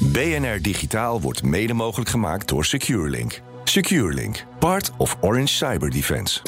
BNR 0.00 0.62
Digitaal 0.62 1.20
wordt 1.20 1.42
mede 1.42 1.72
mogelijk 1.72 2.10
gemaakt 2.10 2.48
door 2.48 2.64
SecureLink. 2.64 3.40
SecureLink, 3.64 4.44
part 4.58 4.90
of 4.96 5.16
Orange 5.20 5.46
Cyber 5.46 5.90
Defense. 5.90 6.40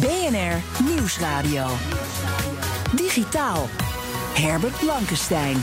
BNR 0.00 0.62
Nieuwsradio. 0.88 1.66
Digitaal. 2.96 3.68
Herbert 4.34 4.78
Blankenstein. 4.78 5.56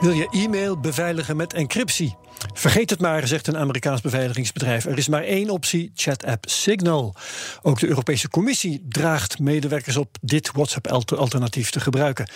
Wil 0.00 0.12
je 0.12 0.28
e-mail 0.30 0.80
beveiligen 0.80 1.36
met 1.36 1.52
encryptie? 1.52 2.16
Vergeet 2.58 2.90
het 2.90 3.00
maar, 3.00 3.26
zegt 3.26 3.46
een 3.46 3.56
Amerikaans 3.56 4.00
beveiligingsbedrijf. 4.00 4.84
Er 4.84 4.98
is 4.98 5.08
maar 5.08 5.22
één 5.22 5.50
optie, 5.50 5.90
chat-app 5.94 6.48
Signal. 6.48 7.14
Ook 7.62 7.80
de 7.80 7.86
Europese 7.86 8.28
Commissie 8.28 8.86
draagt 8.88 9.38
medewerkers 9.38 9.96
op 9.96 10.16
dit 10.20 10.50
WhatsApp-alternatief 10.52 11.70
te 11.70 11.80
gebruiken. 11.80 12.30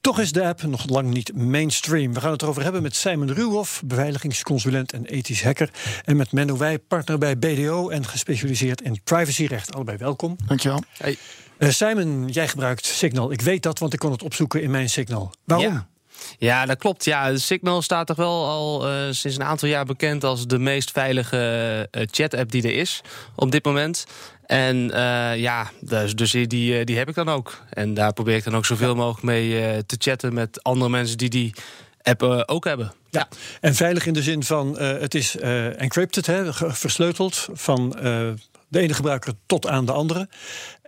Toch 0.00 0.20
is 0.20 0.32
de 0.32 0.44
app 0.44 0.62
nog 0.62 0.88
lang 0.88 1.14
niet 1.14 1.34
mainstream. 1.34 2.14
We 2.14 2.20
gaan 2.20 2.32
het 2.32 2.42
erover 2.42 2.62
hebben 2.62 2.82
met 2.82 2.96
Simon 2.96 3.32
Ruwhoff, 3.32 3.82
beveiligingsconsulent 3.84 4.92
en 4.92 5.06
ethisch 5.06 5.42
hacker. 5.42 5.70
En 6.04 6.16
met 6.16 6.32
Menno 6.32 6.56
Wij, 6.56 6.78
partner 6.78 7.18
bij 7.18 7.38
BDO 7.38 7.88
en 7.88 8.06
gespecialiseerd 8.06 8.80
in 8.80 9.00
privacyrecht. 9.04 9.74
Allebei 9.74 9.96
welkom. 9.96 10.36
Dankjewel. 10.46 10.82
Hey. 10.98 11.16
Uh, 11.58 11.70
Simon, 11.70 12.28
jij 12.28 12.48
gebruikt 12.48 12.84
Signal. 12.84 13.32
Ik 13.32 13.40
weet 13.40 13.62
dat, 13.62 13.78
want 13.78 13.92
ik 13.92 13.98
kon 13.98 14.10
het 14.12 14.22
opzoeken 14.22 14.62
in 14.62 14.70
mijn 14.70 14.90
Signal. 14.90 15.32
Waarom? 15.44 15.72
Ja. 15.72 15.86
Ja, 16.38 16.66
dat 16.66 16.78
klopt. 16.78 17.04
Ja, 17.04 17.36
Signal 17.36 17.82
staat 17.82 18.06
toch 18.06 18.16
wel 18.16 18.46
al 18.46 18.88
uh, 18.88 19.02
sinds 19.10 19.36
een 19.36 19.44
aantal 19.44 19.68
jaar 19.68 19.84
bekend 19.84 20.24
als 20.24 20.46
de 20.46 20.58
meest 20.58 20.90
veilige 20.90 21.88
uh, 21.92 22.02
chat-app 22.10 22.50
die 22.50 22.62
er 22.62 22.74
is 22.74 23.00
op 23.34 23.50
dit 23.50 23.64
moment. 23.64 24.04
En 24.46 24.76
uh, 24.76 25.36
ja, 25.36 25.70
dus, 25.80 26.14
dus 26.14 26.30
die, 26.30 26.84
die 26.84 26.98
heb 26.98 27.08
ik 27.08 27.14
dan 27.14 27.28
ook. 27.28 27.62
En 27.70 27.94
daar 27.94 28.12
probeer 28.12 28.36
ik 28.36 28.44
dan 28.44 28.56
ook 28.56 28.66
zoveel 28.66 28.94
mogelijk 28.94 29.22
mee 29.22 29.86
te 29.86 29.96
chatten 29.98 30.34
met 30.34 30.62
andere 30.62 30.90
mensen 30.90 31.18
die 31.18 31.28
die 31.28 31.54
app 32.02 32.22
ook 32.46 32.64
hebben. 32.64 32.92
Ja, 33.10 33.28
en 33.60 33.74
veilig 33.74 34.06
in 34.06 34.12
de 34.12 34.22
zin 34.22 34.42
van 34.42 34.78
het 34.78 35.14
is 35.14 35.36
encrypted, 35.76 36.26
hè, 36.26 36.52
versleuteld 36.74 37.48
van 37.52 37.96
de 38.68 38.80
ene 38.80 38.94
gebruiker 38.94 39.32
tot 39.46 39.66
aan 39.66 39.84
de 39.84 39.92
andere. 39.92 40.28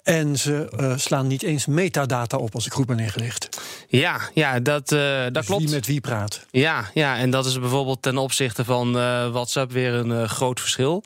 En 0.08 0.36
ze 0.36 0.68
uh, 0.80 0.92
slaan 0.96 1.26
niet 1.26 1.42
eens 1.42 1.66
metadata 1.66 2.36
op 2.36 2.54
als 2.54 2.66
ik 2.66 2.72
goed 2.72 2.86
ben 2.86 2.98
ingelicht. 2.98 3.60
Ja, 3.88 4.20
ja 4.34 4.60
dat, 4.60 4.92
uh, 4.92 5.22
dat 5.22 5.34
dus 5.34 5.46
klopt. 5.46 5.62
Wie 5.62 5.70
met 5.70 5.86
wie 5.86 6.00
praat. 6.00 6.46
Ja, 6.50 6.90
ja, 6.94 7.16
en 7.16 7.30
dat 7.30 7.46
is 7.46 7.58
bijvoorbeeld 7.58 8.02
ten 8.02 8.18
opzichte 8.18 8.64
van 8.64 8.96
uh, 8.96 9.30
WhatsApp 9.30 9.72
weer 9.72 9.92
een 9.92 10.28
groot 10.28 10.60
verschil. 10.60 11.04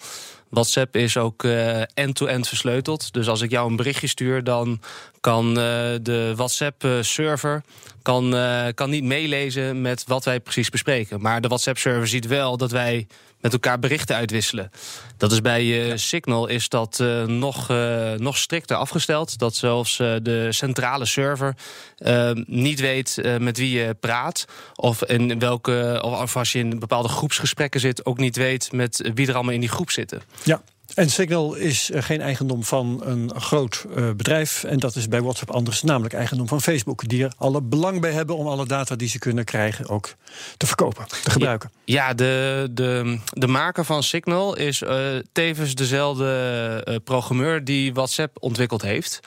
WhatsApp 0.48 0.96
is 0.96 1.16
ook 1.16 1.44
end-to-end 1.44 2.18
-end 2.18 2.48
versleuteld. 2.48 3.12
Dus 3.12 3.28
als 3.28 3.40
ik 3.40 3.50
jou 3.50 3.70
een 3.70 3.76
berichtje 3.76 4.06
stuur, 4.06 4.44
dan 4.44 4.80
kan 5.20 5.54
de 5.54 6.32
WhatsApp-server 6.36 7.62
kan, 8.02 8.34
kan 8.74 8.90
niet 8.90 9.04
meelezen 9.04 9.80
met 9.80 10.04
wat 10.06 10.24
wij 10.24 10.40
precies 10.40 10.70
bespreken. 10.70 11.20
Maar 11.20 11.40
de 11.40 11.48
WhatsApp-server 11.48 12.08
ziet 12.08 12.26
wel 12.26 12.56
dat 12.56 12.70
wij 12.70 13.06
met 13.42 13.52
elkaar 13.52 13.78
berichten 13.78 14.16
uitwisselen. 14.16 14.70
Dat 15.16 15.32
is 15.32 15.40
bij 15.40 15.64
uh, 15.64 15.92
Signal 15.96 16.46
is 16.46 16.68
dat 16.68 16.98
uh, 17.02 17.24
nog, 17.24 17.70
uh, 17.70 18.12
nog 18.12 18.36
strikter 18.36 18.76
afgesteld. 18.76 19.38
Dat 19.38 19.54
zelfs 19.54 19.96
de 19.96 20.46
centrale 20.50 21.04
server 21.04 21.54
niet 22.46 22.80
weet 22.80 23.20
met 23.38 23.58
wie 23.58 23.78
je 23.78 23.94
praat. 24.00 24.44
Of, 24.74 25.04
in 25.04 25.38
welke, 25.38 26.00
of 26.04 26.36
als 26.36 26.52
je 26.52 26.58
in 26.58 26.78
bepaalde 26.78 27.08
groepsgesprekken 27.08 27.80
zit, 27.80 28.06
ook 28.06 28.18
niet 28.18 28.36
weet 28.36 28.72
met 28.72 29.10
wie 29.14 29.28
er 29.28 29.34
allemaal 29.34 29.54
in 29.54 29.60
die 29.60 29.68
groep 29.68 29.90
zitten. 29.90 30.22
Ja. 30.42 30.62
En 30.94 31.10
Signal 31.10 31.54
is 31.54 31.90
geen 31.94 32.20
eigendom 32.20 32.64
van 32.64 33.00
een 33.04 33.40
groot 33.40 33.84
uh, 33.96 34.10
bedrijf. 34.10 34.64
En 34.64 34.78
dat 34.78 34.96
is 34.96 35.08
bij 35.08 35.22
WhatsApp 35.22 35.50
anders, 35.50 35.82
namelijk 35.82 36.14
eigendom 36.14 36.48
van 36.48 36.60
Facebook. 36.60 37.08
Die 37.08 37.24
er 37.24 37.32
alle 37.36 37.62
belang 37.62 38.00
bij 38.00 38.12
hebben 38.12 38.36
om 38.36 38.46
alle 38.46 38.66
data 38.66 38.96
die 38.96 39.08
ze 39.08 39.18
kunnen 39.18 39.44
krijgen 39.44 39.88
ook 39.88 40.14
te 40.56 40.66
verkopen, 40.66 41.06
te 41.22 41.30
gebruiken. 41.30 41.70
Ja, 41.84 42.14
de, 42.14 42.68
de, 42.70 43.18
de 43.32 43.46
maker 43.46 43.84
van 43.84 44.02
Signal 44.02 44.56
is 44.56 44.82
uh, 44.82 45.16
tevens 45.32 45.74
dezelfde 45.74 46.86
uh, 46.88 46.96
programmeur 47.04 47.64
die 47.64 47.94
WhatsApp 47.94 48.36
ontwikkeld 48.40 48.82
heeft. 48.82 49.20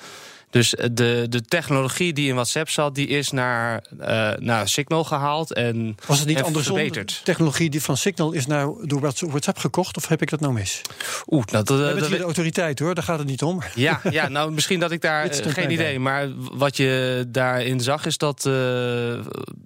Dus 0.55 0.69
de, 0.91 1.25
de 1.29 1.41
technologie 1.41 2.13
die 2.13 2.27
in 2.27 2.33
WhatsApp 2.33 2.69
zat, 2.69 2.95
die 2.95 3.07
is 3.07 3.31
naar, 3.31 3.83
uh, 3.99 4.31
naar 4.37 4.69
Signal 4.69 5.03
gehaald 5.03 5.53
en 5.53 5.97
Was 6.07 6.19
het 6.19 6.27
niet 6.27 6.37
en 6.37 6.43
andersom? 6.43 6.75
verbeterd. 6.75 7.09
De 7.09 7.23
technologie 7.23 7.69
die 7.69 7.81
van 7.81 7.97
Signal 7.97 8.31
is 8.31 8.45
nou 8.45 8.87
door 8.87 8.99
WhatsApp 9.19 9.57
gekocht, 9.57 9.97
of 9.97 10.07
heb 10.07 10.21
ik 10.21 10.29
dat 10.29 10.39
nou 10.39 10.53
mis? 10.53 10.81
Oeh, 11.27 11.43
nou, 11.45 11.63
dat, 11.63 11.77
hier 11.77 12.17
de 12.17 12.23
autoriteit 12.23 12.79
hoor, 12.79 12.95
daar 12.95 13.03
gaat 13.03 13.17
het 13.17 13.27
niet 13.27 13.41
om. 13.41 13.61
ja, 13.73 14.01
ja, 14.09 14.27
nou 14.27 14.51
misschien 14.51 14.79
dat 14.79 14.91
ik 14.91 15.01
daar 15.01 15.33
stond 15.33 15.53
geen 15.53 15.71
idee. 15.71 15.77
bij. 15.85 15.99
Maar 15.99 16.29
wat 16.35 16.77
je 16.77 17.25
daarin 17.27 17.79
zag 17.79 18.05
is 18.05 18.17
dat, 18.17 18.45
uh, 18.47 18.53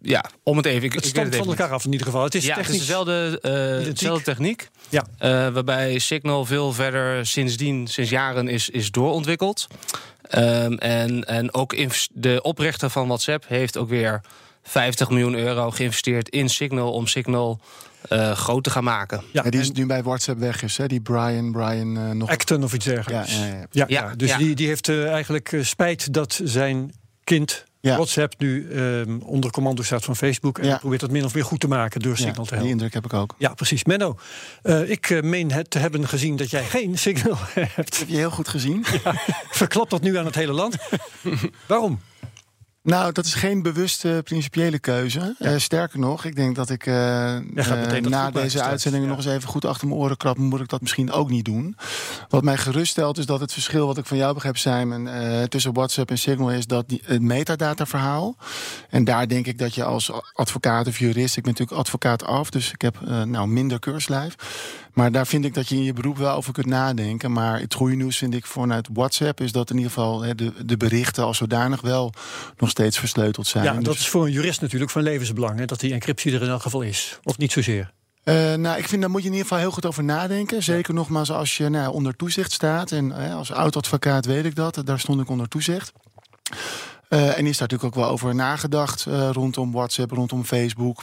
ja, 0.01 0.25
om 0.43 0.57
het 0.57 0.65
even. 0.65 0.83
Ik, 0.83 0.93
Het 0.93 1.05
stamt 1.05 1.35
van 1.35 1.47
elkaar 1.47 1.71
af 1.71 1.85
in 1.85 1.91
ieder 1.91 2.07
geval. 2.07 2.23
Het 2.23 2.35
is 2.35 2.45
ja, 2.45 2.49
het 2.49 2.59
is 2.59 2.65
technisch. 2.65 2.85
dezelfde, 2.87 3.39
uh, 3.81 3.93
dezelfde 3.93 4.23
techniek. 4.23 4.69
Ja. 4.89 5.05
Waarbij 5.51 5.99
Signal 5.99 6.45
veel 6.45 6.73
verder 6.73 7.25
sindsdien, 7.25 7.87
sinds 7.87 8.09
jaren 8.09 8.47
is, 8.47 8.69
is 8.69 8.91
doorontwikkeld. 8.91 9.67
Um, 10.37 10.77
en, 10.77 11.23
en 11.23 11.53
ook 11.53 11.73
de 12.13 12.41
oprichter 12.41 12.89
van 12.89 13.07
WhatsApp 13.07 13.47
heeft 13.47 13.77
ook 13.77 13.89
weer 13.89 14.21
50 14.63 15.09
miljoen 15.09 15.35
euro 15.35 15.71
geïnvesteerd 15.71 16.29
in 16.29 16.49
Signal 16.49 16.91
om 16.91 17.07
Signal 17.07 17.59
uh, 18.09 18.31
groot 18.31 18.63
te 18.63 18.69
gaan 18.69 18.83
maken. 18.83 19.23
Ja, 19.31 19.43
Ja, 19.43 19.49
die 19.49 19.59
is 19.59 19.67
en 19.69 19.75
nu 19.75 19.85
bij 19.85 20.03
WhatsApp 20.03 20.39
weg 20.39 20.63
is, 20.63 20.77
hè? 20.77 20.87
Die 20.87 21.01
Brian, 21.01 21.51
Brian 21.51 21.97
uh, 21.97 22.11
nog. 22.11 22.29
Acton 22.29 22.63
of 22.63 22.73
iets 22.73 22.85
dergelijks. 22.85 23.37
Ja, 23.37 23.45
ja, 23.45 23.45
ja. 23.45 23.53
Ja, 23.53 23.65
Ja, 23.71 23.85
ja, 23.87 24.15
dus 24.15 24.29
ja. 24.29 24.37
Die, 24.37 24.55
die 24.55 24.67
heeft 24.67 24.87
uh, 24.87 25.11
eigenlijk 25.11 25.57
spijt 25.61 26.13
dat 26.13 26.41
zijn 26.43 26.93
kind 27.23 27.65
Ja. 27.81 27.95
WhatsApp 27.95 28.33
nu 28.37 28.67
um, 28.71 29.21
onder 29.21 29.51
commando 29.51 29.83
staat 29.83 30.03
van 30.05 30.15
Facebook. 30.15 30.57
En 30.57 30.63
Ja. 30.65 30.69
die 30.71 30.79
probeert 30.79 31.01
dat 31.01 31.11
min 31.11 31.23
of 31.25 31.33
meer 31.33 31.43
goed 31.45 31.59
te 31.59 31.67
maken 31.67 32.01
door 32.01 32.11
Ja, 32.11 32.17
Signal 32.17 32.33
te 32.33 32.41
die 32.43 32.49
helpen. 32.53 32.69
indruk 32.69 32.93
heb 32.93 33.05
ik 33.05 33.13
ook. 33.13 33.35
Ja, 33.37 33.53
precies. 33.53 33.83
Menno, 33.83 34.17
uh, 34.63 34.89
ik 34.89 35.09
uh, 35.09 35.21
meen 35.21 35.51
het 35.51 35.69
te 35.69 35.79
hebben 35.79 36.07
gezien 36.07 36.35
dat 36.35 36.49
jij 36.49 36.63
geen 36.63 36.97
Signal 36.97 37.35
hebt. 37.75 37.99
Heb 37.99 38.07
je 38.07 38.15
heel 38.15 38.31
goed 38.31 38.47
gezien? 38.47 38.85
Verklap 39.49 39.89
dat 39.89 40.01
nu 40.01 40.17
aan 40.17 40.25
het 40.25 40.35
hele 40.35 40.51
land. 40.53 40.77
Waarom? 41.67 41.99
Nou, 42.89 43.11
dat 43.11 43.25
is 43.25 43.33
geen 43.33 43.61
bewuste 43.61 44.21
principiële 44.23 44.79
keuze. 44.79 45.35
Uh, 45.39 45.57
sterker 45.57 45.99
nog, 45.99 46.25
ik 46.25 46.35
denk 46.35 46.55
dat 46.55 46.69
ik 46.69 46.85
uh, 46.85 46.93
uh, 47.55 47.65
goed 47.65 48.09
na 48.09 48.31
deze 48.31 48.61
uitzending 48.61 49.03
ja. 49.03 49.09
nog 49.09 49.17
eens 49.17 49.27
even 49.27 49.49
goed 49.49 49.65
achter 49.65 49.87
mijn 49.87 49.99
oren 49.99 50.17
krabben, 50.17 50.43
moet 50.43 50.59
ik 50.59 50.69
dat 50.69 50.81
misschien 50.81 51.11
ook 51.11 51.29
niet 51.29 51.45
doen. 51.45 51.77
Wat 52.29 52.43
mij 52.43 52.57
geruststelt 52.57 53.17
is 53.17 53.25
dat 53.25 53.39
het 53.39 53.53
verschil 53.53 53.87
wat 53.87 53.97
ik 53.97 54.05
van 54.05 54.17
jou 54.17 54.33
begrijp, 54.33 54.57
Simon, 54.57 55.05
uh, 55.05 55.43
tussen 55.43 55.73
WhatsApp 55.73 56.09
en 56.09 56.17
Signal 56.17 56.51
is 56.51 56.67
dat 56.67 56.89
die, 56.89 57.01
het 57.05 57.21
metadata-verhaal. 57.21 58.35
En 58.89 59.03
daar 59.03 59.27
denk 59.27 59.45
ik 59.47 59.57
dat 59.57 59.75
je 59.75 59.83
als 59.83 60.11
advocaat 60.33 60.87
of 60.87 60.99
jurist, 60.99 61.37
ik 61.37 61.43
ben 61.43 61.51
natuurlijk 61.51 61.79
advocaat 61.79 62.23
af, 62.23 62.49
dus 62.49 62.71
ik 62.71 62.81
heb 62.81 62.99
nou 63.25 63.47
minder 63.47 63.79
keurslijf. 63.79 64.35
Maar 64.99 65.11
daar 65.11 65.27
vind 65.27 65.45
ik 65.45 65.53
dat 65.53 65.69
je 65.69 65.75
in 65.75 65.83
je 65.83 65.93
beroep 65.93 66.17
wel 66.17 66.35
over 66.35 66.53
kunt 66.53 66.65
nadenken. 66.65 67.31
Maar 67.31 67.59
het 67.59 67.73
goede 67.73 67.95
nieuws 67.95 68.17
vind 68.17 68.33
ik 68.33 68.45
vanuit 68.45 68.87
WhatsApp 68.93 69.41
is 69.41 69.51
dat 69.51 69.69
in 69.69 69.75
ieder 69.75 69.91
geval 69.91 70.21
hè, 70.21 70.35
de, 70.35 70.65
de 70.65 70.77
berichten 70.77 71.23
als 71.23 71.37
zodanig 71.37 71.81
wel 71.81 72.13
nog 72.57 72.69
steeds 72.69 72.99
versleuteld 72.99 73.47
zijn. 73.47 73.63
Ja, 73.63 73.73
dat 73.73 73.83
Dus- 73.83 73.99
is 73.99 74.07
voor 74.07 74.25
een 74.25 74.31
jurist 74.31 74.61
natuurlijk 74.61 74.91
van 74.91 75.01
levensbelang. 75.01 75.59
Hè, 75.59 75.65
dat 75.65 75.79
die 75.79 75.93
encryptie 75.93 76.33
er 76.33 76.41
in 76.41 76.49
elk 76.49 76.61
geval 76.61 76.81
is. 76.81 77.19
Of 77.23 77.37
niet 77.37 77.51
zozeer. 77.51 77.91
Uh, 78.23 78.53
nou, 78.53 78.77
ik 78.77 78.87
vind 78.87 79.01
daar 79.01 79.09
moet 79.09 79.21
je 79.21 79.27
in 79.27 79.33
ieder 79.33 79.47
geval 79.47 79.63
heel 79.63 79.71
goed 79.71 79.85
over 79.85 80.03
nadenken. 80.03 80.63
Zeker 80.63 80.93
nogmaals 80.93 81.31
als 81.31 81.57
je 81.57 81.69
nou, 81.69 81.93
onder 81.93 82.15
toezicht 82.15 82.51
staat. 82.51 82.91
En 82.91 83.05
uh, 83.05 83.35
als 83.35 83.51
oud-advocaat 83.51 84.25
weet 84.25 84.45
ik 84.45 84.55
dat. 84.55 84.81
Daar 84.85 84.99
stond 84.99 85.21
ik 85.21 85.29
onder 85.29 85.47
toezicht. 85.47 85.91
Uh, 87.09 87.37
en 87.37 87.45
is 87.45 87.57
daar 87.57 87.67
natuurlijk 87.67 87.83
ook 87.83 87.95
wel 87.95 88.09
over 88.09 88.35
nagedacht 88.35 89.05
uh, 89.07 89.29
rondom 89.31 89.71
WhatsApp, 89.71 90.11
rondom 90.11 90.45
Facebook. 90.45 91.01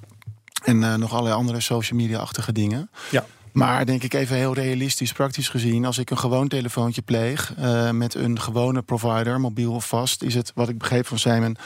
En 0.65 0.99
nog 1.01 1.13
allerlei 1.13 1.35
andere 1.35 1.61
social 1.61 1.99
media-achtige 1.99 2.53
dingen. 2.53 2.91
Ja. 3.11 3.27
Maar 3.57 3.87
denk 3.87 4.03
ik 4.03 4.15
even 4.15 4.37
heel 4.37 4.55
realistisch, 4.55 5.13
praktisch 5.13 5.49
gezien, 5.49 5.85
als 5.85 5.99
ik 5.99 6.11
een 6.11 6.19
gewoon 6.19 6.49
telefoontje 6.49 7.03
pleeg 7.03 7.55
uh, 7.59 7.91
met 7.91 8.15
een 8.15 8.41
gewone 8.41 8.83
provider, 8.83 9.41
mobiel 9.41 9.73
of 9.73 9.89
vast, 9.89 10.23
is 10.23 10.35
het, 10.35 10.53
wat 10.55 10.69
ik 10.69 10.79
begreep 10.79 11.07
van 11.07 11.19
Simon, 11.19 11.57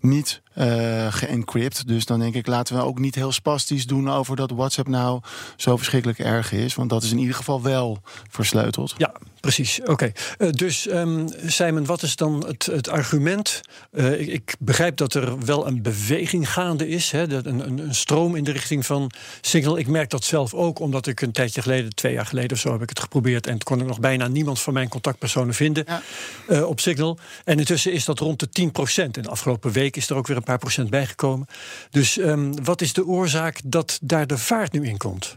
niet 0.00 0.42
uh, 0.58 1.12
geencrypt. 1.12 1.88
Dus 1.88 2.04
dan 2.04 2.18
denk 2.18 2.34
ik, 2.34 2.46
laten 2.46 2.76
we 2.76 2.82
ook 2.82 2.98
niet 2.98 3.14
heel 3.14 3.32
spastisch 3.32 3.86
doen 3.86 4.10
over 4.10 4.36
dat 4.36 4.50
WhatsApp 4.50 4.88
nou 4.88 5.20
zo 5.56 5.76
verschrikkelijk 5.76 6.18
erg 6.18 6.52
is. 6.52 6.74
Want 6.74 6.90
dat 6.90 7.02
is 7.02 7.10
in 7.10 7.18
ieder 7.18 7.34
geval 7.34 7.62
wel 7.62 8.02
versleuteld. 8.30 8.94
Ja, 8.96 9.12
precies. 9.40 9.80
Oké. 9.84 10.12
Uh, 10.38 10.50
dus 10.50 10.88
um, 10.90 11.28
Simon, 11.46 11.86
wat 11.86 12.02
is 12.02 12.16
dan 12.16 12.46
het, 12.46 12.66
het 12.66 12.88
argument? 12.88 13.60
Uh, 13.92 14.20
ik, 14.20 14.28
ik, 14.28 14.54
begrijp 14.58 14.96
dat 14.96 15.14
er 15.14 15.44
wel 15.44 15.66
een 15.66 15.82
beweging 15.82 16.52
gaande 16.52 16.88
is, 16.88 17.10
hè, 17.10 17.26
dat 17.26 17.46
een, 17.46 17.66
een, 17.66 17.78
een, 17.78 17.94
stroom 17.94 18.36
in 18.36 18.44
de 18.44 18.52
richting 18.52 18.86
van 18.86 19.10
Signal. 19.40 19.78
Ik 19.78 19.86
merk 19.86 20.10
dat 20.10 20.24
zelf 20.24 20.54
ook, 20.54 20.78
omdat 20.78 21.06
ik 21.06 21.20
een 21.20 21.32
tijdje 21.32 21.62
geleden, 21.62 21.94
twee 21.94 22.12
jaar 22.12 22.26
geleden 22.26 22.52
of 22.52 22.58
zo, 22.58 22.72
heb 22.72 22.82
ik 22.82 22.88
het 22.88 23.00
geprobeerd 23.00 23.46
en 23.46 23.62
kon 23.62 23.80
ik 23.80 23.86
nog 23.86 24.00
bijna 24.00 24.28
niemand 24.28 24.60
van 24.60 24.72
mijn 24.72 24.88
contactpersonen 24.88 25.54
vinden 25.54 25.84
ja. 25.86 26.02
uh, 26.48 26.68
op 26.68 26.80
Signal. 26.80 27.18
En 27.44 27.58
intussen 27.58 27.92
is 27.92 28.04
dat 28.04 28.18
rond 28.18 28.40
de 28.40 28.48
10 28.48 28.72
procent. 28.72 29.16
En 29.16 29.22
de 29.22 29.28
afgelopen 29.28 29.72
week 29.72 29.96
is 29.96 30.10
er 30.10 30.16
ook 30.16 30.26
weer 30.26 30.36
een 30.36 30.42
paar 30.48 30.58
procent 30.58 30.90
bijgekomen. 30.90 31.46
Dus 31.90 32.16
um, 32.18 32.64
wat 32.64 32.80
is 32.80 32.92
de 32.92 33.06
oorzaak 33.06 33.60
dat 33.64 33.98
daar 34.02 34.26
de 34.26 34.38
vaart 34.38 34.72
nu 34.72 34.86
in 34.86 34.96
komt? 34.96 35.36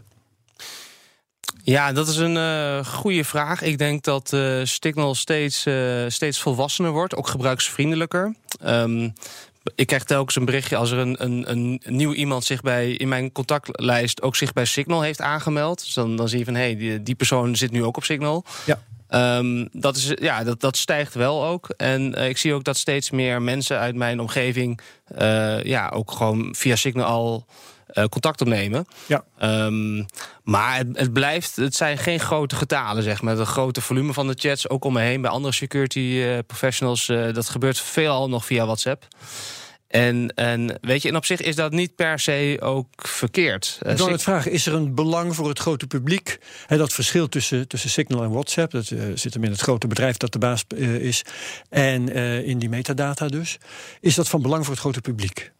Ja, 1.62 1.92
dat 1.92 2.08
is 2.08 2.16
een 2.16 2.36
uh, 2.36 2.84
goede 2.84 3.24
vraag. 3.24 3.62
Ik 3.62 3.78
denk 3.78 4.04
dat 4.04 4.32
uh, 4.32 4.60
Signal 4.64 5.14
steeds, 5.14 5.66
uh, 5.66 6.04
steeds 6.08 6.40
volwassener 6.40 6.90
wordt, 6.90 7.14
ook 7.14 7.28
gebruiksvriendelijker. 7.28 8.34
Um, 8.66 9.12
ik 9.74 9.86
krijg 9.86 10.04
telkens 10.04 10.36
een 10.36 10.44
berichtje 10.44 10.76
als 10.76 10.90
er 10.90 10.98
een, 10.98 11.22
een, 11.22 11.50
een 11.50 11.80
nieuw 11.84 12.12
iemand 12.12 12.44
zich 12.44 12.60
bij 12.60 12.90
in 12.90 13.08
mijn 13.08 13.32
contactlijst 13.32 14.22
ook 14.22 14.36
zich 14.36 14.52
bij 14.52 14.64
Signal 14.64 15.02
heeft 15.02 15.20
aangemeld. 15.20 15.84
Dus 15.84 15.94
dan, 15.94 16.16
dan 16.16 16.28
zie 16.28 16.38
je 16.38 16.44
van 16.44 16.54
hé, 16.54 16.60
hey, 16.60 16.76
die, 16.76 17.02
die 17.02 17.14
persoon 17.14 17.56
zit 17.56 17.70
nu 17.70 17.84
ook 17.84 17.96
op 17.96 18.04
Signal. 18.04 18.44
Ja. 18.66 18.82
Um, 19.14 19.68
dat, 19.72 19.96
is, 19.96 20.12
ja, 20.14 20.44
dat, 20.44 20.60
dat 20.60 20.76
stijgt 20.76 21.14
wel 21.14 21.44
ook. 21.44 21.68
En 21.76 22.18
uh, 22.18 22.28
ik 22.28 22.38
zie 22.38 22.54
ook 22.54 22.64
dat 22.64 22.76
steeds 22.76 23.10
meer 23.10 23.42
mensen 23.42 23.78
uit 23.78 23.94
mijn 23.94 24.20
omgeving 24.20 24.80
uh, 25.18 25.62
ja, 25.62 25.88
ook 25.88 26.10
gewoon 26.10 26.54
via 26.54 26.76
Signal 26.76 27.04
al 27.04 27.46
uh, 27.94 28.04
contact 28.04 28.40
opnemen. 28.40 28.86
Ja. 29.06 29.24
Um, 29.64 30.06
maar 30.42 30.76
het, 30.76 30.86
het, 30.92 31.12
blijft, 31.12 31.56
het 31.56 31.74
zijn 31.74 31.98
geen 31.98 32.20
grote 32.20 32.56
getalen, 32.56 33.02
zeg 33.02 33.22
maar. 33.22 33.36
Het 33.36 33.48
grote 33.48 33.80
volume 33.80 34.12
van 34.12 34.26
de 34.26 34.36
chats, 34.38 34.68
ook 34.68 34.84
om 34.84 34.92
me 34.92 35.00
heen 35.00 35.20
bij 35.20 35.30
andere 35.30 35.54
security 35.54 36.22
professionals. 36.46 37.06
Dat 37.06 37.48
gebeurt 37.48 37.78
veelal 37.78 38.28
nog 38.28 38.44
via 38.44 38.64
WhatsApp. 38.64 39.06
En, 39.92 40.34
en 40.34 40.78
weet 40.80 41.02
je, 41.02 41.08
en 41.08 41.16
op 41.16 41.24
zich 41.24 41.40
is 41.40 41.56
dat 41.56 41.72
niet 41.72 41.94
per 41.94 42.18
se 42.18 42.56
ook 42.60 42.86
verkeerd. 42.96 43.78
Ik 43.82 43.96
wil 43.96 44.10
het 44.10 44.22
vragen, 44.22 44.50
is 44.50 44.66
er 44.66 44.74
een 44.74 44.94
belang 44.94 45.34
voor 45.34 45.48
het 45.48 45.58
grote 45.58 45.86
publiek? 45.86 46.38
He, 46.66 46.76
dat 46.76 46.92
verschil 46.92 47.28
tussen, 47.28 47.68
tussen 47.68 47.90
Signal 47.90 48.22
en 48.22 48.30
WhatsApp, 48.30 48.72
dat 48.72 48.90
uh, 48.90 49.02
zit 49.14 49.34
hem 49.34 49.44
in 49.44 49.50
het 49.50 49.60
grote 49.60 49.86
bedrijf 49.86 50.16
dat 50.16 50.32
de 50.32 50.38
baas 50.38 50.64
uh, 50.74 50.94
is, 50.94 51.22
en 51.68 52.08
in 52.44 52.58
die 52.58 52.68
metadata 52.68 53.28
dus. 53.28 53.58
Is 54.00 54.14
dat 54.14 54.28
van 54.28 54.42
belang 54.42 54.62
voor 54.64 54.72
het 54.72 54.82
grote 54.82 55.00
publiek? 55.00 55.52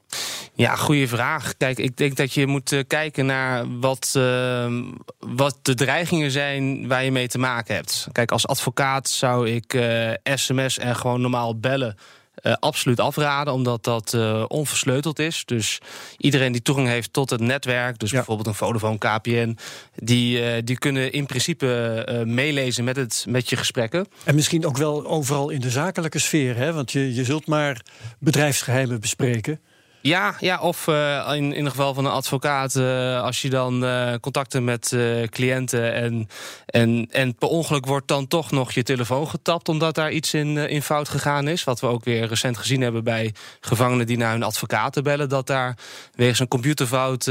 Ja, 0.55 0.77
goede 0.77 1.09
vraag. 1.09 1.57
Kijk, 1.57 1.79
ik 1.79 1.97
denk 1.97 2.17
dat 2.17 2.35
je 2.35 2.47
moet 2.47 2.85
kijken 2.87 3.27
naar 3.27 3.79
wat, 3.81 4.15
uh, 4.17 4.83
wat 5.19 5.59
de 5.63 5.75
dreigingen 5.75 6.31
zijn 6.31 6.89
waar 6.89 7.05
je 7.05 7.13
mee 7.13 7.29
te 7.29 7.39
maken 7.39 7.75
hebt. 7.75 8.07
Kijk, 8.13 8.31
als 8.31 8.47
advocaat 8.47 9.09
zou 9.09 9.51
ik 9.51 9.75
uh, 9.75 10.11
sms 10.25 10.79
en 10.79 10.97
gewoon 10.97 11.21
normaal 11.21 11.59
bellen. 11.59 11.97
Uh, 12.43 12.53
absoluut 12.61 13.01
afraden, 13.01 13.53
omdat 13.53 13.85
dat 13.85 14.13
uh, 14.13 14.45
onversleuteld 14.49 15.19
is. 15.19 15.45
Dus 15.45 15.79
iedereen 16.17 16.53
die 16.53 16.63
toegang 16.63 16.89
heeft 16.89 17.13
tot 17.13 17.31
het 17.31 17.41
netwerk, 17.41 17.99
dus 17.99 18.11
ja. 18.11 18.17
bijvoorbeeld 18.17 18.49
een 18.49 18.55
Vodafone 18.55 18.99
KPN, 18.99 19.57
die, 19.95 20.41
uh, 20.41 20.63
die 20.65 20.79
kunnen 20.79 21.13
in 21.13 21.27
principe 21.27 22.23
meelezen 22.27 22.85
met, 22.85 22.97
het, 22.97 23.25
met 23.29 23.49
je 23.49 23.57
gesprekken. 23.57 24.07
En 24.25 24.35
misschien 24.35 24.67
ook 24.67 24.77
wel 24.77 25.07
overal 25.07 25.51
in 25.51 25.61
de 25.61 25.71
zakelijke 25.71 26.19
sfeer, 26.19 26.57
hè? 26.57 26.73
want 26.73 26.93
je, 26.93 27.15
je 27.15 27.25
zult 27.25 27.47
maar 27.47 27.81
bedrijfsgeheimen 28.19 29.01
bespreken. 29.01 29.61
Ja, 30.03 30.35
ja 30.41 30.61
of 30.61 30.87
uh, 30.87 31.31
in, 31.35 31.53
in 31.53 31.65
het 31.65 31.71
geval 31.71 31.95
van 31.95 32.05
een 32.05 32.13
advocaat, 32.13 32.75
uh, 32.75 33.23
als 33.23 33.43
je 33.43 33.51
dan 33.51 33.85
uh, 33.85 34.15
contacten 34.21 34.65
met 34.65 34.97
cliënten 35.31 35.95
en, 35.95 36.29
en, 36.67 37.09
en 37.11 37.35
per 37.35 37.49
ongeluk 37.49 37.87
wordt 37.87 38.09
dan 38.09 38.27
toch 38.27 38.51
nog 38.51 38.73
je 38.73 38.83
telefoon 38.83 39.29
getapt 39.29 39.69
omdat 39.69 39.95
daar 39.95 40.11
iets 40.11 40.35
in, 40.35 40.57
in 40.57 40.83
fout 40.83 41.09
gegaan 41.09 41.49
is. 41.49 41.65
Wat 41.65 41.81
we 41.81 41.87
ook 41.87 42.05
weer 42.05 42.27
recent 42.27 42.59
gezien 42.59 42.81
hebben 42.81 43.05
bij 43.05 43.35
gevangenen 43.61 44.07
die 44.07 44.17
naar 44.17 44.33
hun 44.33 44.43
advocaten 44.43 45.03
bellen, 45.03 45.29
dat 45.29 45.47
daar 45.47 45.77
wegens 46.15 46.39
een 46.39 46.49
computerfout 46.49 47.25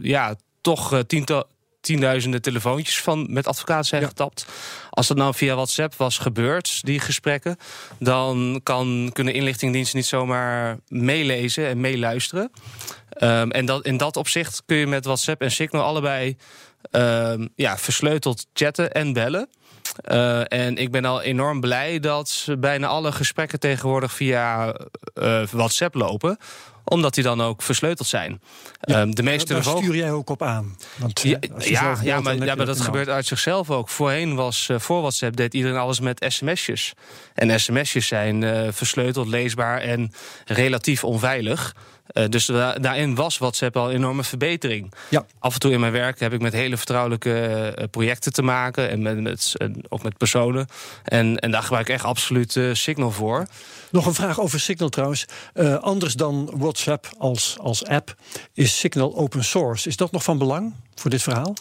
ja, 0.00 0.34
toch 0.60 1.02
tiental, 1.06 1.44
tienduizenden 1.86 2.42
telefoontjes 2.42 3.00
van, 3.00 3.26
met 3.30 3.46
advocaten 3.46 3.84
zijn 3.84 4.02
ja. 4.02 4.08
getapt. 4.08 4.46
Als 4.90 5.06
dat 5.06 5.16
nou 5.16 5.34
via 5.34 5.54
WhatsApp 5.54 5.94
was 5.94 6.18
gebeurd, 6.18 6.84
die 6.84 7.00
gesprekken, 7.00 7.56
dan 7.98 8.60
kan, 8.62 9.10
kunnen 9.12 9.34
inlichtingdiensten 9.34 9.96
niet 9.96 10.06
zomaar 10.06 10.78
meelezen 10.88 11.66
en 11.66 11.80
meeluisteren. 11.80 12.50
Um, 13.20 13.50
en 13.50 13.66
dat, 13.66 13.84
in 13.84 13.96
dat 13.96 14.16
opzicht 14.16 14.62
kun 14.66 14.76
je 14.76 14.86
met 14.86 15.04
WhatsApp 15.04 15.42
en 15.42 15.50
Signal 15.50 15.82
allebei 15.82 16.36
um, 16.90 17.48
ja, 17.54 17.78
versleuteld 17.78 18.46
chatten 18.52 18.92
en 18.92 19.12
bellen. 19.12 19.48
Uh, 20.10 20.52
en 20.52 20.76
ik 20.76 20.90
ben 20.90 21.04
al 21.04 21.22
enorm 21.22 21.60
blij 21.60 22.00
dat 22.00 22.46
bijna 22.58 22.86
alle 22.86 23.12
gesprekken 23.12 23.60
tegenwoordig 23.60 24.12
via 24.12 24.76
uh, 25.14 25.46
WhatsApp 25.46 25.94
lopen 25.94 26.38
omdat 26.88 27.14
die 27.14 27.24
dan 27.24 27.42
ook 27.42 27.62
versleuteld 27.62 28.08
zijn. 28.08 28.40
Ja, 28.80 29.00
um, 29.00 29.14
de 29.14 29.22
meeste 29.22 29.52
daar 29.52 29.62
stuur 29.62 29.96
jij 29.96 30.12
ook 30.12 30.30
op 30.30 30.42
aan. 30.42 30.76
Want, 30.96 31.20
ja, 31.20 31.38
ja, 31.58 31.96
ja, 32.02 32.20
maar, 32.20 32.44
ja, 32.44 32.54
maar 32.54 32.66
dat 32.66 32.80
gebeurt 32.80 33.08
uit 33.08 33.26
zichzelf 33.26 33.70
ook. 33.70 33.88
Voorheen 33.88 34.34
was, 34.34 34.68
uh, 34.70 34.78
voor 34.78 35.00
WhatsApp 35.00 35.36
deed 35.36 35.54
iedereen 35.54 35.76
alles 35.76 36.00
met 36.00 36.24
sms'jes. 36.28 36.92
En 37.34 37.60
sms'jes 37.60 38.06
zijn 38.06 38.42
uh, 38.42 38.68
versleuteld, 38.70 39.26
leesbaar 39.26 39.80
en 39.80 40.12
relatief 40.44 41.04
onveilig. 41.04 41.74
Uh, 42.12 42.24
dus 42.28 42.46
da 42.46 42.74
daarin 42.74 43.14
was 43.14 43.38
WhatsApp 43.38 43.76
al 43.76 43.88
een 43.88 43.94
enorme 43.94 44.24
verbetering. 44.24 44.92
Ja. 45.08 45.26
Af 45.38 45.54
en 45.54 45.60
toe 45.60 45.72
in 45.72 45.80
mijn 45.80 45.92
werk 45.92 46.20
heb 46.20 46.32
ik 46.32 46.40
met 46.40 46.52
hele 46.52 46.76
vertrouwelijke 46.76 47.74
uh, 47.78 47.84
projecten 47.90 48.32
te 48.32 48.42
maken. 48.42 48.90
En 48.90 49.02
met, 49.02 49.20
met, 49.20 49.54
ook 49.88 50.02
met 50.02 50.16
personen. 50.16 50.66
En, 51.04 51.38
en 51.38 51.50
daar 51.50 51.62
gebruik 51.62 51.88
ik 51.88 51.94
echt 51.94 52.04
absoluut 52.04 52.54
uh, 52.54 52.74
Signal 52.74 53.10
voor. 53.10 53.46
Nog 53.90 54.06
een 54.06 54.14
vraag 54.14 54.40
over 54.40 54.60
Signal 54.60 54.88
trouwens. 54.88 55.26
anders 55.80 56.14
dan 56.14 56.50
WhatsApp 56.54 57.08
als, 57.18 57.56
als 57.60 57.86
app 57.86 58.14
is 58.54 58.78
Signal 58.78 59.16
open 59.16 59.44
source. 59.44 59.88
Is 59.88 59.96
dat 59.96 60.12
nog 60.12 60.22
van 60.22 60.38
belang 60.38 60.74
voor 60.94 61.10
dit 61.10 61.22
verhaal? 61.22 61.54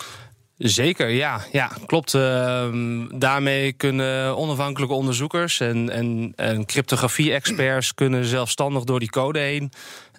Zeker, 0.58 1.10
ja, 1.10 1.42
ja 1.52 1.72
klopt. 1.86 2.14
Uh, 2.14 2.68
daarmee 3.14 3.74
kunnen 3.74 4.38
onafhankelijke 4.38 4.94
onderzoekers 4.96 5.60
en, 5.60 5.90
en, 5.90 6.34
en 6.36 6.66
cryptografie-experts 6.66 7.94
kunnen 8.02 8.26
zelfstandig 8.26 8.84
door 8.84 9.00
die 9.00 9.10
code 9.10 9.40
heen 9.40 9.72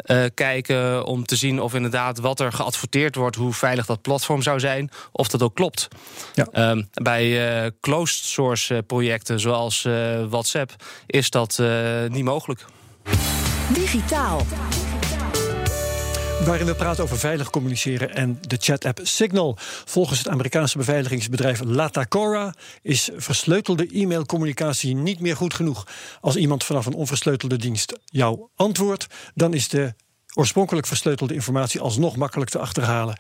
uh, 0.07 0.25
kijken 0.35 1.05
om 1.05 1.25
te 1.25 1.37
zien 1.37 1.61
of 1.61 1.75
inderdaad 1.75 2.19
wat 2.19 2.41
er 2.41 2.53
geadverteerd 2.53 3.15
wordt, 3.15 3.37
hoe 3.37 3.53
veilig 3.53 3.87
dat 3.87 4.03
platform 4.03 4.43
zou 4.43 4.61
zijn, 4.61 4.91
of 5.13 5.29
dat 5.29 5.43
ook 5.43 5.55
klopt. 5.55 5.89
Ja. 6.35 6.75
Uh, 6.75 6.83
bij 6.93 7.63
uh, 7.65 7.71
closed 7.81 8.25
source 8.25 8.83
projecten 8.87 9.41
zoals 9.41 9.85
uh, 9.85 10.25
WhatsApp 10.29 10.75
is 11.07 11.31
dat 11.31 11.63
niet 12.09 12.25
mogelijk. 12.25 12.65
Digitaal 13.73 14.47
waarin 16.45 16.67
we 16.67 16.75
praten 16.75 17.03
over 17.03 17.19
veilig 17.19 17.51
communiceren 17.51 18.15
en 18.15 18.39
de 18.41 18.57
chat-app 18.61 19.01
Signal. 19.03 19.57
Volgens 19.85 20.19
het 20.19 20.29
Amerikaanse 20.29 20.79
beveiligingsbedrijf 20.79 21.61
Latacora 21.65 22.55
is 22.83 23.11
versleutelde 23.17 23.89
e-mailcommunicatie 23.93 24.95
niet 24.95 25.21
meer 25.21 25.37
goed 25.37 25.55
genoeg. 25.55 25.87
Als 26.21 26.37
iemand 26.37 26.65
vanaf 26.65 26.87
een 26.87 26.95
onversleutelde 26.95 27.57
dienst 27.57 27.99
jou 28.05 28.49
antwoordt, 28.55 29.07
dan 29.35 29.55
is 29.55 29.69
de 29.69 29.95
oorspronkelijk 30.35 30.87
versleutelde 30.87 31.35
informatie 31.35 31.81
alsnog 31.81 32.17
makkelijk 32.17 32.51
te 32.51 32.59
achterhalen. 32.59 33.19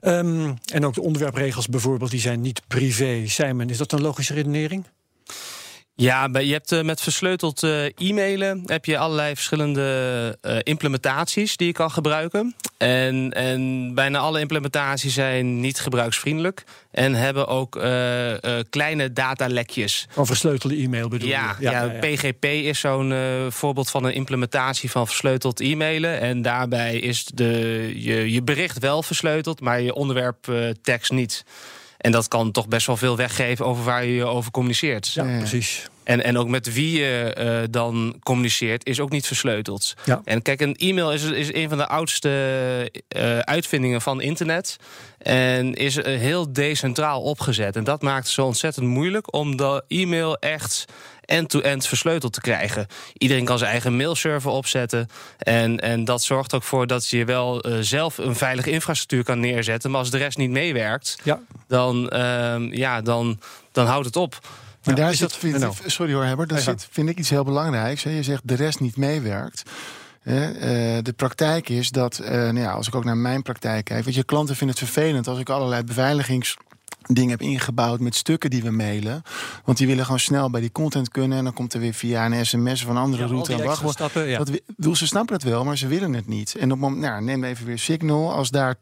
Um, 0.00 0.58
en 0.72 0.86
ook 0.86 0.94
de 0.94 1.02
onderwerpregels 1.02 1.68
bijvoorbeeld, 1.68 2.10
die 2.10 2.20
zijn 2.20 2.40
niet 2.40 2.62
privé. 2.66 3.22
Simon, 3.26 3.70
is 3.70 3.78
dat 3.78 3.92
een 3.92 4.00
logische 4.00 4.34
redenering? 4.34 4.84
Ja, 5.96 6.28
je 6.32 6.52
hebt 6.52 6.72
uh, 6.72 6.82
met 6.82 7.00
versleuteld 7.00 7.62
uh, 7.62 7.84
e-mailen 7.84 8.62
heb 8.66 8.84
je 8.84 8.98
allerlei 8.98 9.34
verschillende 9.34 10.38
uh, 10.42 10.56
implementaties 10.62 11.56
die 11.56 11.66
je 11.66 11.72
kan 11.72 11.90
gebruiken. 11.90 12.54
En, 12.76 13.32
en 13.32 13.90
bijna 13.94 14.18
alle 14.18 14.40
implementaties 14.40 15.14
zijn 15.14 15.60
niet 15.60 15.80
gebruiksvriendelijk. 15.80 16.64
En 16.90 17.14
hebben 17.14 17.46
ook 17.46 17.70
kleine 18.70 19.12
datalekjes. 19.12 20.06
Van 20.10 20.26
versleutelde 20.26 20.76
e-mail 20.76 21.08
bedoel 21.08 21.28
ja, 21.28 21.54
je? 21.58 21.64
Ja, 21.64 21.70
ja, 21.70 21.92
ja, 21.92 21.98
PGP 21.98 22.44
is 22.44 22.80
zo'n 22.80 23.14
voorbeeld 23.48 23.90
van 23.90 24.04
een 24.04 24.14
implementatie 24.14 24.90
van 24.90 25.06
versleuteld 25.06 25.60
e-mailen. 25.60 26.20
En 26.20 26.42
daarbij 26.42 26.98
is 26.98 27.24
de, 27.24 27.92
je, 27.96 28.32
je 28.32 28.42
bericht 28.42 28.78
wel 28.78 29.02
versleuteld, 29.02 29.60
maar 29.60 29.80
je 29.80 29.94
onderwerptekst 29.94 31.12
niet. 31.12 31.44
En 32.04 32.12
dat 32.12 32.28
kan 32.28 32.50
toch 32.50 32.68
best 32.68 32.86
wel 32.86 32.96
veel 32.96 33.16
weggeven 33.16 33.66
over 33.66 33.84
waar 33.84 34.04
je 34.04 34.24
over 34.24 34.50
communiceert. 34.50 35.12
Ja, 35.12 35.38
precies. 35.38 35.88
En, 36.02 36.24
en 36.24 36.38
ook 36.38 36.48
met 36.48 36.72
wie 36.72 36.98
je 36.98 37.36
uh, 37.38 37.68
dan 37.70 38.16
communiceert, 38.22 38.86
is 38.86 39.00
ook 39.00 39.10
niet 39.10 39.26
versleuteld. 39.26 39.94
Ja. 40.04 40.20
En 40.24 40.42
kijk, 40.42 40.60
een 40.60 40.76
e-mail 40.76 41.12
is, 41.12 41.22
is 41.22 41.54
een 41.54 41.68
van 41.68 41.78
de 41.78 41.86
oudste 41.86 42.90
uh, 43.16 43.38
uitvindingen 43.38 44.00
van 44.00 44.20
internet. 44.20 44.76
En 45.18 45.74
is 45.74 46.04
heel 46.04 46.52
decentraal 46.52 47.22
opgezet. 47.22 47.76
En 47.76 47.84
dat 47.84 48.02
maakt 48.02 48.24
het 48.24 48.34
zo 48.34 48.44
ontzettend 48.44 48.86
moeilijk 48.86 49.34
om 49.34 49.56
de 49.56 49.84
e-mail 49.88 50.36
echt 50.36 50.84
end-to-end 51.24 51.86
versleuteld 51.86 52.32
te 52.32 52.40
krijgen. 52.40 52.86
Iedereen 53.12 53.44
kan 53.44 53.58
zijn 53.58 53.70
eigen 53.70 53.96
mailserver 53.96 54.50
opzetten. 54.50 55.08
En, 55.38 55.80
en 55.80 56.04
dat 56.04 56.22
zorgt 56.22 56.54
ook 56.54 56.62
voor 56.62 56.86
dat 56.86 57.08
je 57.08 57.24
wel 57.24 57.60
eh, 57.60 57.76
zelf 57.80 58.18
een 58.18 58.36
veilige 58.36 58.70
infrastructuur 58.70 59.24
kan 59.24 59.40
neerzetten. 59.40 59.90
Maar 59.90 60.00
als 60.00 60.10
de 60.10 60.18
rest 60.18 60.38
niet 60.38 60.50
meewerkt, 60.50 61.18
ja. 61.22 61.40
dan, 61.66 62.10
ehm, 62.10 62.62
ja, 62.62 63.00
dan, 63.00 63.40
dan 63.72 63.86
houdt 63.86 64.06
het 64.06 64.16
op. 64.16 64.38
Maar 64.84 64.94
daar 64.94 65.14
zit, 65.14 65.36
vind, 65.36 65.80
sorry 65.86 66.12
hoor, 66.12 66.24
Herbert, 66.24 66.48
daar 66.48 66.60
zit, 66.60 66.88
vind 66.90 67.08
ik 67.08 67.18
iets 67.18 67.30
heel 67.30 67.44
belangrijks. 67.44 68.02
Hè. 68.02 68.10
Je 68.10 68.22
zegt 68.22 68.48
de 68.48 68.54
rest 68.54 68.80
niet 68.80 68.96
meewerkt. 68.96 69.62
Uh, 70.24 70.34
de 71.02 71.12
praktijk 71.16 71.68
is 71.68 71.90
dat, 71.90 72.20
uh, 72.22 72.28
nou 72.28 72.58
ja, 72.58 72.72
als 72.72 72.86
ik 72.86 72.94
ook 72.94 73.04
naar 73.04 73.16
mijn 73.16 73.42
praktijk 73.42 73.84
kijk, 73.84 74.04
weet 74.04 74.14
je, 74.14 74.24
klanten 74.24 74.56
vinden 74.56 74.76
het 74.76 74.90
vervelend 74.90 75.28
als 75.28 75.38
ik 75.38 75.48
allerlei 75.48 75.82
beveiligings 75.82 76.56
dingen 77.06 77.30
heb 77.30 77.40
ingebouwd 77.40 78.00
met 78.00 78.14
stukken 78.14 78.50
die 78.50 78.62
we 78.62 78.70
mailen. 78.70 79.22
Want 79.64 79.78
die 79.78 79.86
willen 79.86 80.04
gewoon 80.04 80.20
snel 80.20 80.50
bij 80.50 80.60
die 80.60 80.72
content 80.72 81.08
kunnen. 81.08 81.38
En 81.38 81.44
dan 81.44 81.52
komt 81.52 81.74
er 81.74 81.80
weer 81.80 81.94
via 81.94 82.26
een 82.26 82.46
sms 82.46 82.84
van 82.84 82.96
andere 82.96 83.22
ja, 83.22 83.28
route 83.28 83.52
en 83.52 83.64
wachtwoord. 83.64 84.12
Ja. 84.14 84.38
Dat, 84.76 84.96
ze 84.96 85.06
snappen 85.06 85.34
het 85.34 85.44
wel, 85.44 85.64
maar 85.64 85.78
ze 85.78 85.86
willen 85.86 86.12
het 86.12 86.26
niet. 86.26 86.54
En 86.54 86.72
op 86.72 86.78
moment, 86.78 87.00
nou, 87.00 87.22
neem 87.22 87.44
even 87.44 87.66
weer 87.66 87.78
Signal. 87.78 88.32
Als 88.32 88.50
daar 88.50 88.76
80% 88.76 88.78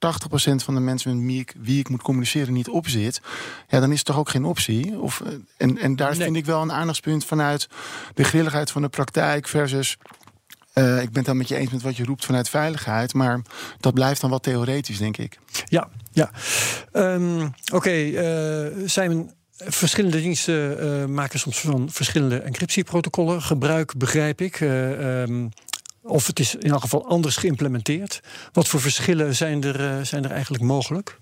van 0.55 0.75
de 0.75 0.81
mensen 0.81 1.17
met 1.17 1.26
wie 1.26 1.41
ik, 1.41 1.55
wie 1.61 1.79
ik 1.79 1.88
moet 1.88 2.02
communiceren 2.02 2.52
niet 2.52 2.69
op 2.69 2.88
zit, 2.88 3.21
ja, 3.69 3.81
dan 3.81 3.91
is 3.91 3.97
het 3.97 4.07
toch 4.07 4.19
ook 4.19 4.29
geen 4.29 4.45
optie. 4.45 4.99
Of, 4.99 5.21
eh, 5.21 5.33
en, 5.57 5.79
en 5.79 5.97
daar 5.97 6.14
vind 6.14 6.37
ik 6.37 6.47
wel 6.47 6.62
een 6.62 6.73
aandachtspunt 6.73 7.25
vanuit 7.25 7.69
de 8.14 8.25
grilligheid 8.25 8.71
van 8.71 8.83
de 8.83 8.88
praktijk 8.88 9.49
versus 9.49 9.97
uh, 10.75 11.02
ik 11.02 11.09
ben 11.09 11.17
het 11.17 11.25
dan 11.25 11.37
met 11.37 11.49
je 11.49 11.57
eens 11.57 11.71
met 11.71 11.83
wat 11.83 11.97
je 11.97 12.05
roept 12.05 12.25
vanuit 12.25 12.49
veiligheid. 12.49 13.14
Maar 13.14 13.41
dat 13.81 13.95
blijft 13.95 14.21
dan 14.21 14.31
wat 14.31 14.43
theoretisch, 14.43 14.99
denk 14.99 15.17
ik. 15.17 15.38
Ja, 15.64 15.88
ja. 16.12 16.31
Um, 16.93 17.43
Oké, 17.43 17.55
okay, 17.73 18.09
uh, 18.67 18.88
Simon. 18.88 19.31
Verschillende 19.64 20.21
diensten 20.21 20.85
uh, 20.85 21.05
maken 21.05 21.38
soms 21.38 21.61
van 21.61 21.91
verschillende 21.91 22.38
encryptieprotocollen 22.38 23.43
gebruik, 23.43 23.97
begrijp 23.97 24.41
ik. 24.41 24.61
Um, 24.61 25.49
of 26.02 26.26
het 26.26 26.38
is 26.38 26.55
in 26.55 26.71
elk 26.71 26.81
geval 26.81 27.09
anders 27.09 27.37
geïmplementeerd. 27.37 28.21
Wat 28.52 28.69
voor 28.69 28.81
verschillen 28.81 29.35
zijn 29.35 29.64
er, 29.64 30.07
zijn 30.07 30.25
er 30.25 30.31
eigenlijk 30.31 30.64
mogelijk? 30.64 31.19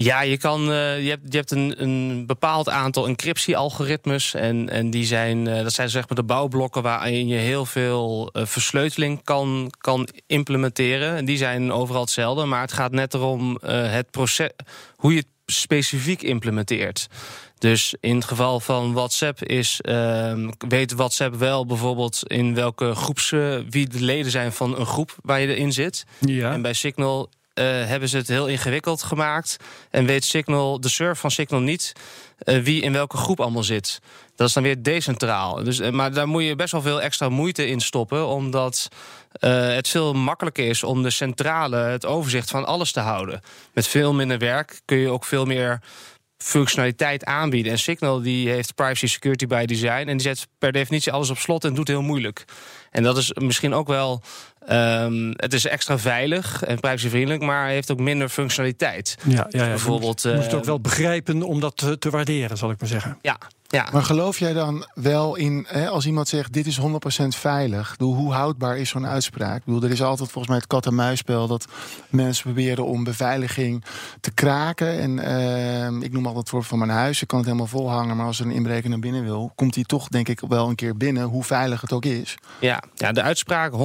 Ja, 0.00 0.20
je, 0.20 0.36
kan, 0.36 0.70
uh, 0.70 1.02
je 1.02 1.08
hebt, 1.08 1.22
je 1.32 1.36
hebt 1.36 1.50
een, 1.50 1.82
een 1.82 2.26
bepaald 2.26 2.68
aantal 2.68 3.06
encryptie-algoritmes. 3.06 4.34
En, 4.34 4.68
en 4.68 4.90
die 4.90 5.04
zijn, 5.04 5.46
uh, 5.46 5.62
dat 5.62 5.72
zijn 5.72 5.90
zeg 5.90 6.08
maar 6.08 6.16
de 6.16 6.24
bouwblokken 6.24 6.82
waarin 6.82 7.26
je 7.26 7.36
heel 7.36 7.64
veel 7.64 8.30
uh, 8.32 8.46
versleuteling 8.46 9.24
kan, 9.24 9.72
kan 9.78 10.08
implementeren. 10.26 11.16
En 11.16 11.24
die 11.24 11.36
zijn 11.36 11.72
overal 11.72 12.00
hetzelfde. 12.00 12.44
Maar 12.44 12.60
het 12.60 12.72
gaat 12.72 12.92
net 12.92 13.14
erom 13.14 13.58
het 13.62 14.10
proces, 14.10 14.50
hoe 14.96 15.12
je 15.12 15.18
het 15.18 15.26
specifiek 15.46 16.22
implementeert. 16.22 17.06
Dus 17.58 17.94
in 18.00 18.14
het 18.14 18.24
geval 18.24 18.60
van 18.60 18.92
WhatsApp 18.92 19.44
is, 19.44 19.80
uh, 19.82 20.48
weet 20.68 20.92
WhatsApp 20.92 21.34
wel 21.34 21.66
bijvoorbeeld 21.66 22.22
in 22.26 22.54
welke 22.54 22.94
groeps, 22.94 23.30
wie 23.70 23.88
de 23.88 24.00
leden 24.00 24.30
zijn 24.30 24.52
van 24.52 24.78
een 24.78 24.86
groep 24.86 25.16
waar 25.22 25.40
je 25.40 25.54
erin 25.54 25.72
zit. 25.72 26.04
Ja. 26.18 26.52
En 26.52 26.62
bij 26.62 26.72
Signal 26.72 27.30
hebben 27.64 28.08
ze 28.08 28.16
het 28.16 28.28
heel 28.28 28.46
ingewikkeld 28.46 29.02
gemaakt. 29.02 29.56
En 29.90 30.06
weet 30.06 30.24
Signal, 30.24 30.80
de 30.80 30.88
server 30.88 31.16
van 31.16 31.30
Signal 31.30 31.60
niet 31.60 31.92
uh, 32.44 32.62
wie 32.62 32.82
in 32.82 32.92
welke 32.92 33.16
groep 33.16 33.40
allemaal 33.40 33.62
zit. 33.62 34.00
Dat 34.36 34.48
is 34.48 34.54
dan 34.54 34.62
weer 34.62 34.82
decentraal. 34.82 35.64
Dus, 35.64 35.80
uh, 35.80 35.90
maar 35.90 36.12
daar 36.12 36.28
moet 36.28 36.44
je 36.44 36.56
best 36.56 36.72
wel 36.72 36.82
veel 36.82 37.02
extra 37.02 37.28
moeite 37.28 37.66
in 37.66 37.80
stoppen. 37.80 38.26
Omdat 38.26 38.88
het 39.40 39.88
veel 39.88 40.14
makkelijker 40.14 40.68
is 40.68 40.82
om 40.82 41.02
de 41.02 41.10
centrale, 41.10 41.76
het 41.76 42.06
overzicht 42.06 42.50
van 42.50 42.66
alles 42.66 42.92
te 42.92 43.00
houden. 43.00 43.40
Met 43.72 43.86
veel 43.86 44.14
minder 44.14 44.38
werk 44.38 44.80
kun 44.84 44.98
je 44.98 45.08
ook 45.08 45.24
veel 45.24 45.44
meer 45.44 45.80
functionaliteit 46.38 47.24
aanbieden. 47.24 47.72
En 47.72 47.78
Signal 47.78 48.22
die 48.22 48.48
heeft 48.48 48.74
privacy 48.74 49.06
security 49.06 49.46
by 49.46 49.64
design 49.64 50.08
en 50.08 50.16
die 50.16 50.20
zet 50.20 50.48
per 50.58 50.72
definitie 50.72 51.12
alles 51.12 51.30
op 51.30 51.38
slot 51.38 51.64
en 51.64 51.74
doet 51.74 51.88
heel 51.88 52.02
moeilijk. 52.02 52.44
En 52.90 53.02
dat 53.02 53.16
is 53.16 53.32
misschien 53.32 53.74
ook 53.74 53.86
wel 53.86 54.22
Um, 54.70 55.32
het 55.36 55.52
is 55.52 55.66
extra 55.66 55.98
veilig 55.98 56.62
en 56.62 56.80
privacyvriendelijk, 56.80 57.42
maar 57.42 57.68
heeft 57.68 57.90
ook 57.90 58.00
minder 58.00 58.28
functionaliteit. 58.28 59.16
Ja, 59.26 59.46
ja, 59.48 59.62
ja. 59.62 59.68
bijvoorbeeld. 59.68 60.22
Je 60.22 60.32
moet, 60.34 60.44
het 60.44 60.54
ook 60.54 60.64
wel 60.64 60.80
begrijpen 60.80 61.42
om 61.42 61.60
dat 61.60 61.76
te, 61.76 61.98
te 61.98 62.10
waarderen, 62.10 62.56
zal 62.56 62.70
ik 62.70 62.80
maar 62.80 62.88
zeggen. 62.88 63.18
Ja, 63.22 63.38
ja. 63.70 63.88
Maar 63.92 64.02
geloof 64.02 64.38
jij 64.38 64.52
dan 64.52 64.86
wel 64.94 65.36
in, 65.36 65.66
hè, 65.68 65.88
als 65.88 66.06
iemand 66.06 66.28
zegt 66.28 66.52
dit 66.52 66.66
is 66.66 66.80
100% 66.80 66.82
veilig, 67.28 67.94
hoe 67.98 68.32
houdbaar 68.32 68.78
is 68.78 68.88
zo'n 68.88 69.06
uitspraak? 69.06 69.56
Ik 69.56 69.64
bedoel, 69.64 69.82
er 69.82 69.90
is 69.90 70.02
altijd 70.02 70.30
volgens 70.30 70.46
mij 70.46 70.56
het 70.56 70.66
kat-en-muisspel 70.66 71.46
dat 71.46 71.66
mensen 72.08 72.42
proberen 72.42 72.84
om 72.84 73.04
beveiliging 73.04 73.84
te 74.20 74.30
kraken. 74.30 74.98
En 74.98 75.18
uh, 75.18 76.02
ik 76.04 76.12
noem 76.12 76.26
altijd 76.26 76.36
het 76.36 76.48
voorbeeld 76.48 76.70
van 76.70 76.78
mijn 76.78 76.90
huis. 76.90 77.22
Ik 77.22 77.28
kan 77.28 77.38
het 77.38 77.46
helemaal 77.46 77.68
volhangen, 77.68 78.16
maar 78.16 78.26
als 78.26 78.40
er 78.40 78.46
een 78.46 78.52
inbreker 78.52 78.90
naar 78.90 78.98
binnen 78.98 79.24
wil, 79.24 79.52
komt 79.54 79.74
hij 79.74 79.84
toch 79.84 80.08
denk 80.08 80.28
ik 80.28 80.40
wel 80.48 80.68
een 80.68 80.74
keer 80.74 80.96
binnen, 80.96 81.22
hoe 81.22 81.44
veilig 81.44 81.80
het 81.80 81.92
ook 81.92 82.04
is. 82.04 82.34
Ja, 82.60 82.82
ja 82.94 83.12
de 83.12 83.22
uitspraak 83.22 83.72
100% 83.72 83.76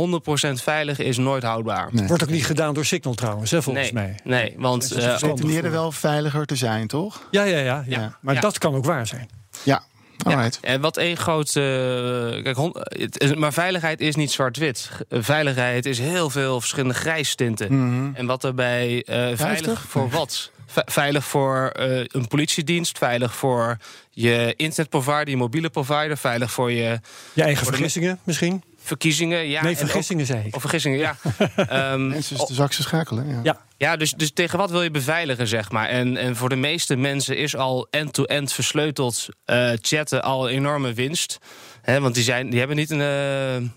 veilig 0.53 0.99
is 0.99 1.17
nooit 1.17 1.43
houdbaar. 1.43 1.89
Nee. 1.91 2.07
Wordt 2.07 2.23
ook 2.23 2.29
niet 2.29 2.45
gedaan 2.45 2.73
door 2.73 2.85
Signal 2.85 3.13
trouwens, 3.13 3.51
hè, 3.51 3.61
volgens 3.61 3.91
nee, 3.91 4.05
mij. 4.05 4.19
Nee, 4.23 4.55
want... 4.57 4.83
Ze 4.83 5.01
uh, 5.01 5.17
pretenderen 5.17 5.71
wel 5.71 5.91
veiliger 5.91 6.45
te 6.45 6.55
zijn, 6.55 6.87
toch? 6.87 7.27
Ja, 7.31 7.43
ja, 7.43 7.57
ja. 7.57 7.63
ja. 7.63 7.83
ja. 7.99 8.17
Maar 8.21 8.39
dat 8.39 8.57
kan 8.57 8.75
ook 8.75 8.85
waar 8.85 9.07
zijn. 9.07 9.41
Ja, 9.63 9.83
Alright. 10.23 10.59
Ja, 10.61 10.67
en 10.67 10.81
wat 10.81 10.97
één 10.97 11.17
groot. 11.17 11.47
Uh, 11.47 11.63
kijk, 12.43 12.57
het, 12.73 13.35
maar 13.35 13.53
veiligheid 13.53 13.99
is 14.01 14.15
niet 14.15 14.31
zwart-wit. 14.31 14.89
Veiligheid 15.09 15.85
is 15.85 15.99
heel 15.99 16.29
veel 16.29 16.59
verschillende 16.59 16.93
grijstinten. 16.93 17.73
Mm 17.73 17.89
-hmm. 17.89 18.15
En 18.15 18.25
wat 18.25 18.41
daarbij 18.41 19.05
uh, 19.09 19.37
veilig 19.37 19.85
voor 19.87 20.09
wat? 20.09 20.51
veilig 20.85 21.25
voor 21.25 21.73
uh, 21.79 22.03
een 22.07 22.27
politiedienst, 22.27 22.97
veilig 22.97 23.35
voor 23.35 23.77
je 24.09 24.53
internetprovider, 24.55 25.29
je 25.29 25.37
mobiele 25.37 25.69
provider, 25.69 26.17
veilig 26.17 26.51
voor 26.51 26.71
je. 26.71 26.99
Je 27.33 27.43
eigen 27.43 27.65
vergissingen 27.65 28.19
misschien? 28.23 28.63
Verkiezingen, 28.83 29.47
ja. 29.47 29.63
Nee, 29.63 29.77
vergissingen 29.77 30.21
ook, 30.21 30.27
zei 30.27 30.43
ik. 30.45 30.55
Of 30.55 30.61
vergissingen, 30.61 30.99
ja. 30.99 31.15
um, 31.93 32.07
Mensen 32.07 32.37
is 32.37 32.45
de 32.45 32.53
zakse 32.53 32.81
schakelen. 32.81 33.27
Ja, 33.27 33.39
ja. 33.43 33.61
ja 33.77 33.95
dus, 33.95 34.11
dus 34.11 34.31
tegen 34.31 34.57
wat 34.57 34.71
wil 34.71 34.83
je 34.83 34.91
beveiligen, 34.91 35.47
zeg 35.47 35.71
maar? 35.71 35.87
En, 35.87 36.17
en 36.17 36.35
voor 36.35 36.49
de 36.49 36.55
meeste 36.55 36.95
mensen 36.95 37.37
is 37.37 37.55
al 37.55 37.87
end-to-end 37.89 38.39
-end 38.39 38.53
versleuteld 38.53 39.27
uh, 39.45 39.71
chatten 39.81 40.23
al 40.23 40.49
een 40.49 40.55
enorme 40.55 40.93
winst. 40.93 41.37
He, 41.81 41.99
want 41.99 42.15
die, 42.15 42.23
zijn, 42.23 42.49
die 42.49 42.59
hebben 42.59 42.77
niet 42.77 42.89
een. 42.89 42.99
Uh, 42.99 43.69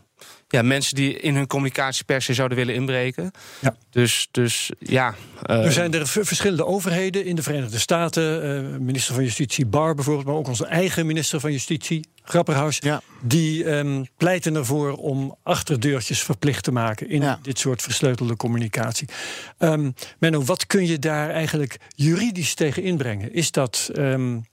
ja, 0.49 0.63
mensen 0.63 0.95
die 0.95 1.21
in 1.21 1.35
hun 1.35 1.47
communicatie 1.47 2.05
per 2.05 2.23
se 2.23 2.35
zouden 2.35 2.59
willen 2.59 2.75
inbreken. 2.75 3.31
Ja. 3.61 3.77
Dus, 3.91 4.29
dus 4.31 4.71
ja. 4.79 5.15
Uh, 5.51 5.65
er 5.65 5.73
zijn 5.73 5.95
er 5.95 6.07
verschillende 6.07 6.67
overheden 6.67 7.25
in 7.25 7.37
de 7.37 7.43
Verenigde 7.43 7.79
Staten. 7.79 8.45
Uh, 8.73 8.79
minister 8.79 9.15
van 9.15 9.25
Justitie 9.25 9.67
Barr 9.67 9.95
bijvoorbeeld, 9.95 10.27
maar 10.27 10.35
ook 10.35 10.49
onze 10.49 10.67
eigen 10.67 11.07
minister 11.07 11.41
van 11.41 11.53
Justitie, 11.53 12.05
Grapperhaus. 12.23 12.79
Ja. 12.81 13.03
Die 13.23 13.71
um, 13.71 14.07
pleiten 14.17 14.55
ervoor 14.55 14.93
om 14.93 15.37
achterdeurtjes 15.43 16.23
verplicht 16.23 16.65
te 16.65 16.73
maken 16.73 17.09
in 17.09 17.23
ja. 17.23 17.39
dit 17.43 17.59
soort 17.59 17.83
versleutelde 17.83 18.37
communicatie. 18.37 19.09
Um, 19.59 19.95
Menno, 20.19 20.45
wat 20.45 20.67
kun 20.67 20.87
je 20.87 20.99
daar 20.99 21.31
eigenlijk 21.31 21.77
juridisch 21.95 22.55
tegen 22.55 22.83
inbrengen? 22.83 23.33
Is 23.33 23.51
dat 23.51 23.91
um, 23.97 24.47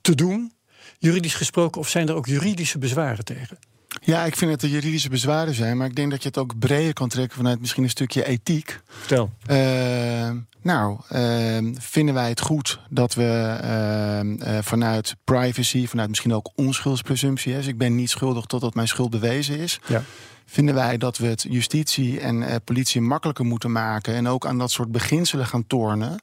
te 0.00 0.14
doen, 0.14 0.52
juridisch 0.98 1.34
gesproken, 1.34 1.80
of 1.80 1.88
zijn 1.88 2.08
er 2.08 2.14
ook 2.14 2.26
juridische 2.26 2.78
bezwaren 2.78 3.24
tegen? 3.24 3.58
Ja, 4.00 4.24
ik 4.24 4.36
vind 4.36 4.50
dat 4.50 4.62
er 4.62 4.68
juridische 4.68 5.08
bezwaren 5.08 5.54
zijn, 5.54 5.76
maar 5.76 5.86
ik 5.86 5.94
denk 5.94 6.10
dat 6.10 6.22
je 6.22 6.28
het 6.28 6.38
ook 6.38 6.58
breder 6.58 6.92
kan 6.92 7.08
trekken 7.08 7.36
vanuit 7.36 7.60
misschien 7.60 7.82
een 7.82 7.90
stukje 7.90 8.24
ethiek. 8.26 8.80
Vertel. 8.88 9.30
Uh, 9.50 10.30
nou, 10.62 10.98
uh, 11.12 11.72
vinden 11.78 12.14
wij 12.14 12.28
het 12.28 12.40
goed 12.40 12.80
dat 12.90 13.14
we 13.14 13.58
uh, 14.44 14.58
vanuit 14.62 15.16
privacy, 15.24 15.86
vanuit 15.86 16.08
misschien 16.08 16.34
ook 16.34 16.50
onschuldspresumptie, 16.54 17.54
dus 17.54 17.66
ik 17.66 17.78
ben 17.78 17.94
niet 17.94 18.10
schuldig 18.10 18.44
totdat 18.44 18.74
mijn 18.74 18.88
schuld 18.88 19.10
bewezen 19.10 19.58
is. 19.58 19.80
Ja 19.86 20.02
vinden 20.46 20.74
wij 20.74 20.98
dat 20.98 21.18
we 21.18 21.26
het 21.26 21.46
justitie 21.48 22.20
en 22.20 22.36
uh, 22.36 22.54
politie 22.64 23.00
makkelijker 23.00 23.44
moeten 23.44 23.72
maken. 23.72 24.14
En 24.14 24.28
ook 24.28 24.46
aan 24.46 24.58
dat 24.58 24.70
soort 24.70 24.92
beginselen 24.92 25.46
gaan 25.46 25.66
tornen. 25.66 26.20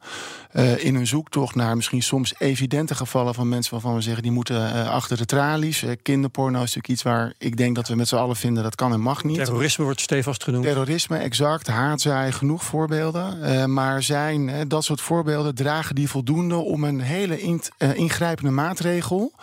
Uh, 0.53 0.85
in 0.85 0.95
hun 0.95 1.07
zoektocht 1.07 1.55
naar 1.55 1.75
misschien 1.75 2.03
soms 2.03 2.33
evidente 2.37 2.95
gevallen 2.95 3.33
van 3.33 3.49
mensen 3.49 3.71
waarvan 3.71 3.95
we 3.95 4.01
zeggen 4.01 4.23
die 4.23 4.31
moeten 4.31 4.75
uh, 4.75 4.89
achter 4.89 5.17
de 5.17 5.25
tralies. 5.25 5.83
kinderporno 6.01 6.55
is 6.55 6.59
natuurlijk 6.59 6.87
iets 6.87 7.03
waar 7.03 7.33
ik 7.37 7.57
denk 7.57 7.75
dat 7.75 7.87
we 7.87 7.95
met 7.95 8.07
z'n 8.07 8.15
allen 8.15 8.35
vinden 8.35 8.63
dat 8.63 8.75
kan 8.75 8.93
en 8.93 9.01
mag 9.01 9.23
niet. 9.23 9.35
Terrorisme 9.35 9.83
wordt 9.83 10.01
stevast 10.01 10.43
genoemd. 10.43 10.63
Terrorisme, 10.63 11.17
exact. 11.17 11.67
Haatzaai, 11.67 12.31
genoeg 12.31 12.63
voorbeelden. 12.63 13.73
maar 13.73 14.03
zijn 14.03 14.67
dat 14.67 14.83
soort 14.83 15.01
voorbeelden, 15.01 15.55
dragen 15.55 15.95
die 15.95 16.09
voldoende 16.09 16.55
om 16.55 16.83
een 16.83 17.01
hele 17.01 17.41
in, 17.41 17.61
ingrijpende 17.77 18.51
maatregel. 18.51 19.33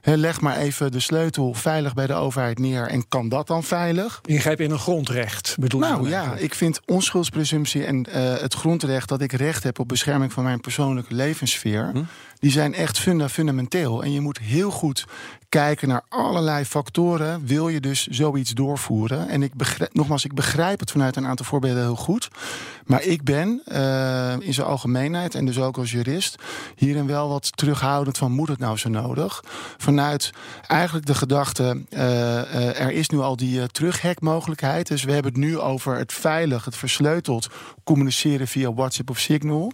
He, 0.00 0.16
leg 0.16 0.40
maar 0.40 0.56
even 0.56 0.92
de 0.92 1.00
sleutel 1.00 1.54
veilig 1.54 1.94
bij 1.94 2.06
de 2.06 2.14
overheid 2.14 2.58
neer 2.58 2.86
en 2.86 3.08
kan 3.08 3.28
dat 3.28 3.46
dan 3.46 3.64
veilig? 3.64 4.20
Ingrijpen 4.24 4.64
in 4.64 4.70
een 4.70 4.78
grondrecht, 4.78 5.56
bedoel 5.60 5.80
Nou 5.80 6.08
ja, 6.08 6.34
ik 6.34 6.54
vind 6.54 6.80
onschuldspresumptie 6.86 7.84
en 7.84 8.06
uh, 8.08 8.14
het 8.38 8.54
grondrecht 8.54 9.08
dat 9.08 9.20
ik 9.20 9.32
recht 9.32 9.62
heb 9.62 9.78
op 9.78 9.88
bescherming 9.88 10.32
van 10.32 10.44
mijn 10.44 10.60
persoonlijke 10.60 11.14
levenssfeer, 11.14 11.90
hm? 11.92 12.02
die 12.38 12.50
zijn 12.50 12.74
echt 12.74 12.98
funda 12.98 13.28
fundamenteel. 13.28 14.02
En 14.02 14.12
je 14.12 14.20
moet 14.20 14.38
heel 14.38 14.70
goed 14.70 15.06
kijken 15.50 15.88
naar 15.88 16.02
allerlei 16.08 16.64
factoren. 16.64 17.46
Wil 17.46 17.68
je 17.68 17.80
dus 17.80 18.06
zoiets 18.06 18.50
doorvoeren? 18.50 19.28
En 19.28 19.42
ik 19.42 19.54
begrijp, 19.54 19.94
nogmaals, 19.94 20.24
ik 20.24 20.34
begrijp 20.34 20.80
het 20.80 20.90
vanuit 20.90 21.16
een 21.16 21.26
aantal 21.26 21.46
voorbeelden 21.46 21.82
heel 21.82 21.96
goed. 21.96 22.28
Maar 22.86 23.02
ik 23.02 23.24
ben 23.24 23.62
uh, 23.66 24.32
in 24.38 24.54
zijn 24.54 24.66
algemeenheid 24.66 25.34
en 25.34 25.46
dus 25.46 25.58
ook 25.58 25.78
als 25.78 25.90
jurist 25.90 26.36
hierin 26.76 27.06
wel 27.06 27.28
wat 27.28 27.56
terughoudend 27.56 28.18
van 28.18 28.32
moet 28.32 28.48
het 28.48 28.58
nou 28.58 28.76
zo 28.76 28.88
nodig? 28.88 29.42
vanuit 29.76 30.30
eigenlijk 30.66 31.06
de 31.06 31.14
gedachte: 31.14 31.82
er 32.76 32.90
is 32.90 33.08
nu 33.08 33.18
al 33.18 33.36
die 33.36 33.66
terughekmogelijkheid. 33.66 34.86
Dus 34.86 35.04
we 35.04 35.12
hebben 35.12 35.32
het 35.32 35.40
nu 35.40 35.58
over 35.58 35.96
het 35.96 36.12
veilig, 36.12 36.64
het 36.64 36.76
versleuteld 36.76 37.48
communiceren 37.84 38.48
via 38.48 38.72
WhatsApp 38.72 39.10
of 39.10 39.18
Signal. 39.18 39.72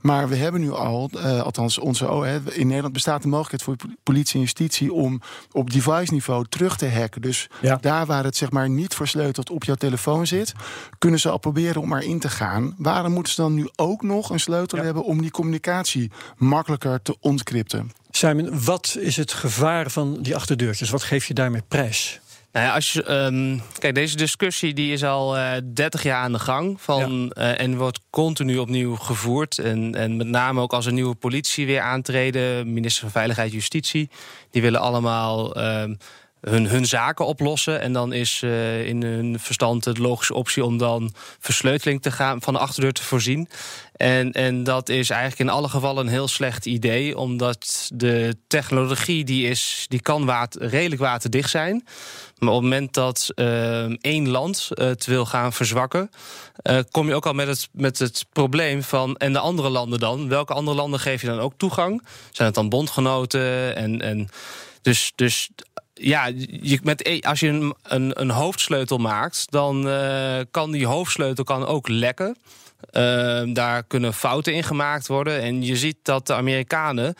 Maar 0.00 0.28
we 0.28 0.36
hebben 0.36 0.60
nu 0.60 0.72
al, 0.72 1.10
althans 1.20 1.78
onze 1.78 2.40
in 2.52 2.66
Nederland 2.66 2.92
bestaat 2.92 3.22
de 3.22 3.28
mogelijkheid 3.28 3.62
voor 3.62 3.90
politie 4.02 4.34
en 4.34 4.40
justitie 4.40 4.92
om 4.92 5.11
op 5.52 5.70
device 5.70 6.12
niveau 6.12 6.46
terug 6.48 6.76
te 6.76 6.88
hacken. 6.88 7.20
Dus 7.20 7.48
daar 7.80 8.06
waar 8.06 8.24
het 8.24 8.36
zeg 8.36 8.50
maar 8.50 8.68
niet 8.68 8.94
versleuteld 8.94 9.50
op 9.50 9.64
jouw 9.64 9.74
telefoon 9.74 10.26
zit, 10.26 10.52
kunnen 10.98 11.20
ze 11.20 11.28
al 11.28 11.38
proberen 11.38 11.82
om 11.82 11.94
erin 11.94 12.18
te 12.18 12.28
gaan. 12.28 12.74
Waarom 12.78 13.12
moeten 13.12 13.32
ze 13.32 13.40
dan 13.40 13.54
nu 13.54 13.68
ook 13.76 14.02
nog 14.02 14.30
een 14.30 14.40
sleutel 14.40 14.78
hebben 14.78 15.04
om 15.04 15.20
die 15.20 15.30
communicatie 15.30 16.10
makkelijker 16.36 17.02
te 17.02 17.16
ontcrypten? 17.20 17.90
Simon, 18.10 18.64
wat 18.64 18.96
is 19.00 19.16
het 19.16 19.32
gevaar 19.32 19.90
van 19.90 20.18
die 20.22 20.34
achterdeurtjes? 20.34 20.90
Wat 20.90 21.02
geef 21.02 21.24
je 21.24 21.34
daarmee 21.34 21.62
prijs? 21.68 22.20
Nou 22.52 22.66
ja, 22.66 22.74
als 22.74 22.92
je, 22.92 23.10
um, 23.10 23.62
kijk, 23.78 23.94
deze 23.94 24.16
discussie 24.16 24.74
die 24.74 24.92
is 24.92 25.04
al 25.04 25.36
uh, 25.36 25.56
eh, 25.56 25.62
30 25.74 26.02
jaar 26.02 26.22
aan 26.22 26.32
de 26.32 26.38
gang. 26.38 26.80
Van, 26.80 27.32
ja. 27.34 27.52
uh, 27.52 27.60
en 27.60 27.76
wordt 27.76 28.00
continu 28.10 28.58
opnieuw 28.58 28.96
gevoerd. 28.96 29.58
En, 29.58 29.94
en 29.94 30.16
met 30.16 30.26
name 30.26 30.60
ook 30.60 30.72
als 30.72 30.86
een 30.86 30.94
nieuwe 30.94 31.14
politie 31.14 31.66
weer 31.66 31.80
aantreden. 31.80 32.72
Minister 32.72 33.02
van 33.02 33.10
Veiligheid 33.10 33.52
Justitie. 33.52 34.10
Die 34.50 34.62
willen 34.62 34.80
allemaal 34.80 35.58
um, 35.58 35.96
hun, 36.42 36.66
hun 36.66 36.86
zaken 36.86 37.26
oplossen. 37.26 37.80
En 37.80 37.92
dan 37.92 38.12
is 38.12 38.42
uh, 38.44 38.86
in 38.86 39.02
hun 39.02 39.40
verstand 39.40 39.84
de 39.84 40.00
logische 40.00 40.34
optie 40.34 40.64
om 40.64 40.78
dan 40.78 41.14
versleuteling 41.38 42.02
te 42.02 42.10
gaan, 42.10 42.42
van 42.42 42.52
de 42.52 42.58
achterdeur 42.58 42.92
te 42.92 43.02
voorzien. 43.02 43.48
En, 43.96 44.32
en 44.32 44.64
dat 44.64 44.88
is 44.88 45.10
eigenlijk 45.10 45.40
in 45.40 45.48
alle 45.48 45.68
gevallen 45.68 46.06
een 46.06 46.12
heel 46.12 46.28
slecht 46.28 46.66
idee, 46.66 47.18
omdat 47.18 47.90
de 47.94 48.36
technologie 48.46 49.24
die, 49.24 49.48
is, 49.48 49.86
die 49.88 50.00
kan 50.00 50.24
water, 50.24 50.66
redelijk 50.66 51.00
waterdicht 51.00 51.50
zijn. 51.50 51.84
Maar 52.38 52.52
op 52.52 52.60
het 52.60 52.70
moment 52.70 52.94
dat 52.94 53.28
uh, 53.34 53.84
één 54.00 54.28
land 54.28 54.68
het 54.74 55.06
wil 55.06 55.26
gaan 55.26 55.52
verzwakken, 55.52 56.10
uh, 56.62 56.78
kom 56.90 57.08
je 57.08 57.14
ook 57.14 57.26
al 57.26 57.32
met 57.32 57.46
het, 57.46 57.68
met 57.72 57.98
het 57.98 58.26
probleem 58.32 58.82
van. 58.82 59.16
En 59.16 59.32
de 59.32 59.38
andere 59.38 59.68
landen 59.68 59.98
dan? 59.98 60.28
Welke 60.28 60.52
andere 60.52 60.76
landen 60.76 61.00
geef 61.00 61.20
je 61.20 61.26
dan 61.26 61.38
ook 61.38 61.54
toegang? 61.56 62.02
Zijn 62.30 62.46
het 62.46 62.56
dan 62.56 62.68
bondgenoten? 62.68 63.76
En, 63.76 64.00
en 64.00 64.28
dus, 64.82 65.12
dus 65.14 65.50
ja, 66.02 66.30
je, 66.60 66.78
met, 66.82 67.06
e- 67.06 67.20
als 67.20 67.40
je 67.40 67.48
een, 67.48 67.74
een, 67.82 68.20
een 68.20 68.30
hoofdsleutel 68.30 68.98
maakt, 68.98 69.46
dan 69.50 69.88
uh, 69.88 70.38
kan 70.50 70.70
die 70.70 70.86
hoofdsleutel 70.86 71.44
kan 71.44 71.66
ook 71.66 71.88
lekken. 71.88 72.36
Uh, 72.92 73.42
daar 73.54 73.82
kunnen 73.82 74.14
fouten 74.14 74.54
in 74.54 74.62
gemaakt 74.62 75.06
worden. 75.06 75.40
En 75.40 75.62
je 75.64 75.76
ziet 75.76 75.96
dat 76.02 76.26
de 76.26 76.34
Amerikanen 76.34 77.14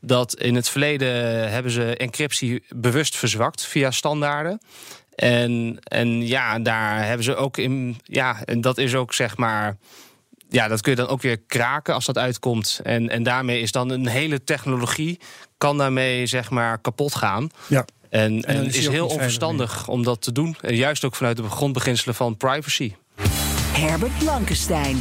dat 0.00 0.34
in 0.34 0.54
het 0.54 0.68
verleden 0.68 1.08
hebben 1.50 1.72
ze 1.72 1.96
encryptie 1.96 2.62
bewust 2.68 3.16
verzwakt 3.16 3.66
via 3.66 3.90
standaarden. 3.90 4.60
En, 5.14 5.78
en 5.82 6.26
ja, 6.26 6.58
daar 6.58 7.06
hebben 7.06 7.24
ze 7.24 7.36
ook 7.36 7.56
in. 7.56 7.96
Ja, 8.02 8.44
en 8.44 8.60
dat 8.60 8.78
is 8.78 8.94
ook 8.94 9.14
zeg 9.14 9.36
maar. 9.36 9.76
Ja, 10.48 10.68
dat 10.68 10.80
kun 10.80 10.90
je 10.90 10.98
dan 10.98 11.08
ook 11.08 11.22
weer 11.22 11.40
kraken 11.46 11.94
als 11.94 12.04
dat 12.04 12.18
uitkomt. 12.18 12.80
En, 12.82 13.08
en 13.08 13.22
daarmee 13.22 13.60
is 13.60 13.72
dan 13.72 13.90
een 13.90 14.06
hele 14.06 14.44
technologie. 14.44 15.20
kan 15.58 15.78
daarmee 15.78 16.26
zeg 16.26 16.50
maar 16.50 16.78
kapot 16.78 17.14
gaan. 17.14 17.50
Ja. 17.66 17.84
En, 18.14 18.42
en, 18.42 18.56
en 18.56 18.66
is, 18.66 18.88
heel 18.88 19.06
onverstandig 19.06 19.88
om 19.88 20.02
dat 20.02 20.20
te 20.20 20.32
doen. 20.32 20.56
En 20.60 20.76
juist 20.76 21.04
ook 21.04 21.14
vanuit 21.14 21.36
de 21.36 21.42
grondbeginselen 21.42 22.14
van 22.14 22.36
privacy. 22.36 22.94
Herbert 23.72 24.18
Blankenstein. 24.18 25.00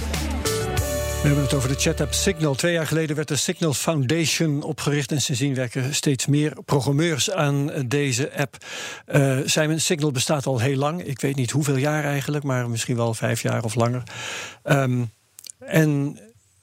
We 1.21 1.29
hebben 1.29 1.43
het 1.43 1.53
over 1.53 1.69
de 1.69 1.75
chat-app 1.75 2.13
Signal. 2.13 2.55
Twee 2.55 2.73
jaar 2.73 2.87
geleden 2.87 3.15
werd 3.15 3.27
de 3.27 3.35
Signal 3.35 3.73
Foundation 3.73 4.63
opgericht. 4.63 5.11
En 5.11 5.21
sindsdien 5.21 5.55
werken 5.55 5.95
steeds 5.95 6.25
meer 6.25 6.53
programmeurs 6.65 7.31
aan 7.31 7.71
deze 7.85 8.37
app. 8.37 8.57
Uh, 9.07 9.39
Simon, 9.45 9.79
Signal 9.79 10.11
bestaat 10.11 10.45
al 10.45 10.59
heel 10.59 10.77
lang. 10.77 11.03
Ik 11.03 11.21
weet 11.21 11.35
niet 11.35 11.51
hoeveel 11.51 11.77
jaar 11.77 12.03
eigenlijk, 12.03 12.43
maar 12.43 12.69
misschien 12.69 12.95
wel 12.95 13.13
vijf 13.13 13.41
jaar 13.41 13.63
of 13.63 13.75
langer. 13.75 14.03
Um, 14.63 15.11
en 15.59 16.19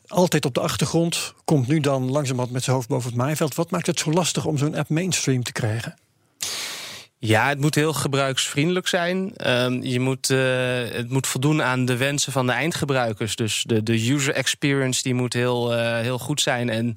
altijd 0.06 0.44
op 0.44 0.54
de 0.54 0.60
achtergrond 0.60 1.34
komt 1.44 1.68
nu 1.68 1.80
dan 1.80 2.10
langzamerhand 2.10 2.52
met 2.52 2.62
zijn 2.62 2.76
hoofd 2.76 2.88
boven 2.88 3.08
het 3.08 3.18
maaiveld. 3.18 3.54
Wat 3.54 3.70
maakt 3.70 3.86
het 3.86 3.98
zo 3.98 4.10
lastig 4.10 4.44
om 4.44 4.58
zo'n 4.58 4.76
app 4.76 4.88
mainstream 4.88 5.42
te 5.42 5.52
krijgen? 5.52 5.96
Ja, 7.22 7.48
het 7.48 7.60
moet 7.60 7.74
heel 7.74 7.92
gebruiksvriendelijk 7.92 8.88
zijn. 8.88 9.32
Um, 9.46 9.82
je 9.82 10.00
moet, 10.00 10.30
uh, 10.30 10.38
het 10.92 11.10
moet 11.10 11.26
voldoen 11.26 11.62
aan 11.62 11.84
de 11.84 11.96
wensen 11.96 12.32
van 12.32 12.46
de 12.46 12.52
eindgebruikers. 12.52 13.36
Dus 13.36 13.64
de, 13.66 13.82
de 13.82 14.10
user 14.10 14.34
experience 14.34 15.02
die 15.02 15.14
moet 15.14 15.32
heel, 15.32 15.72
uh, 15.72 15.98
heel 15.98 16.18
goed 16.18 16.40
zijn. 16.40 16.70
En 16.70 16.94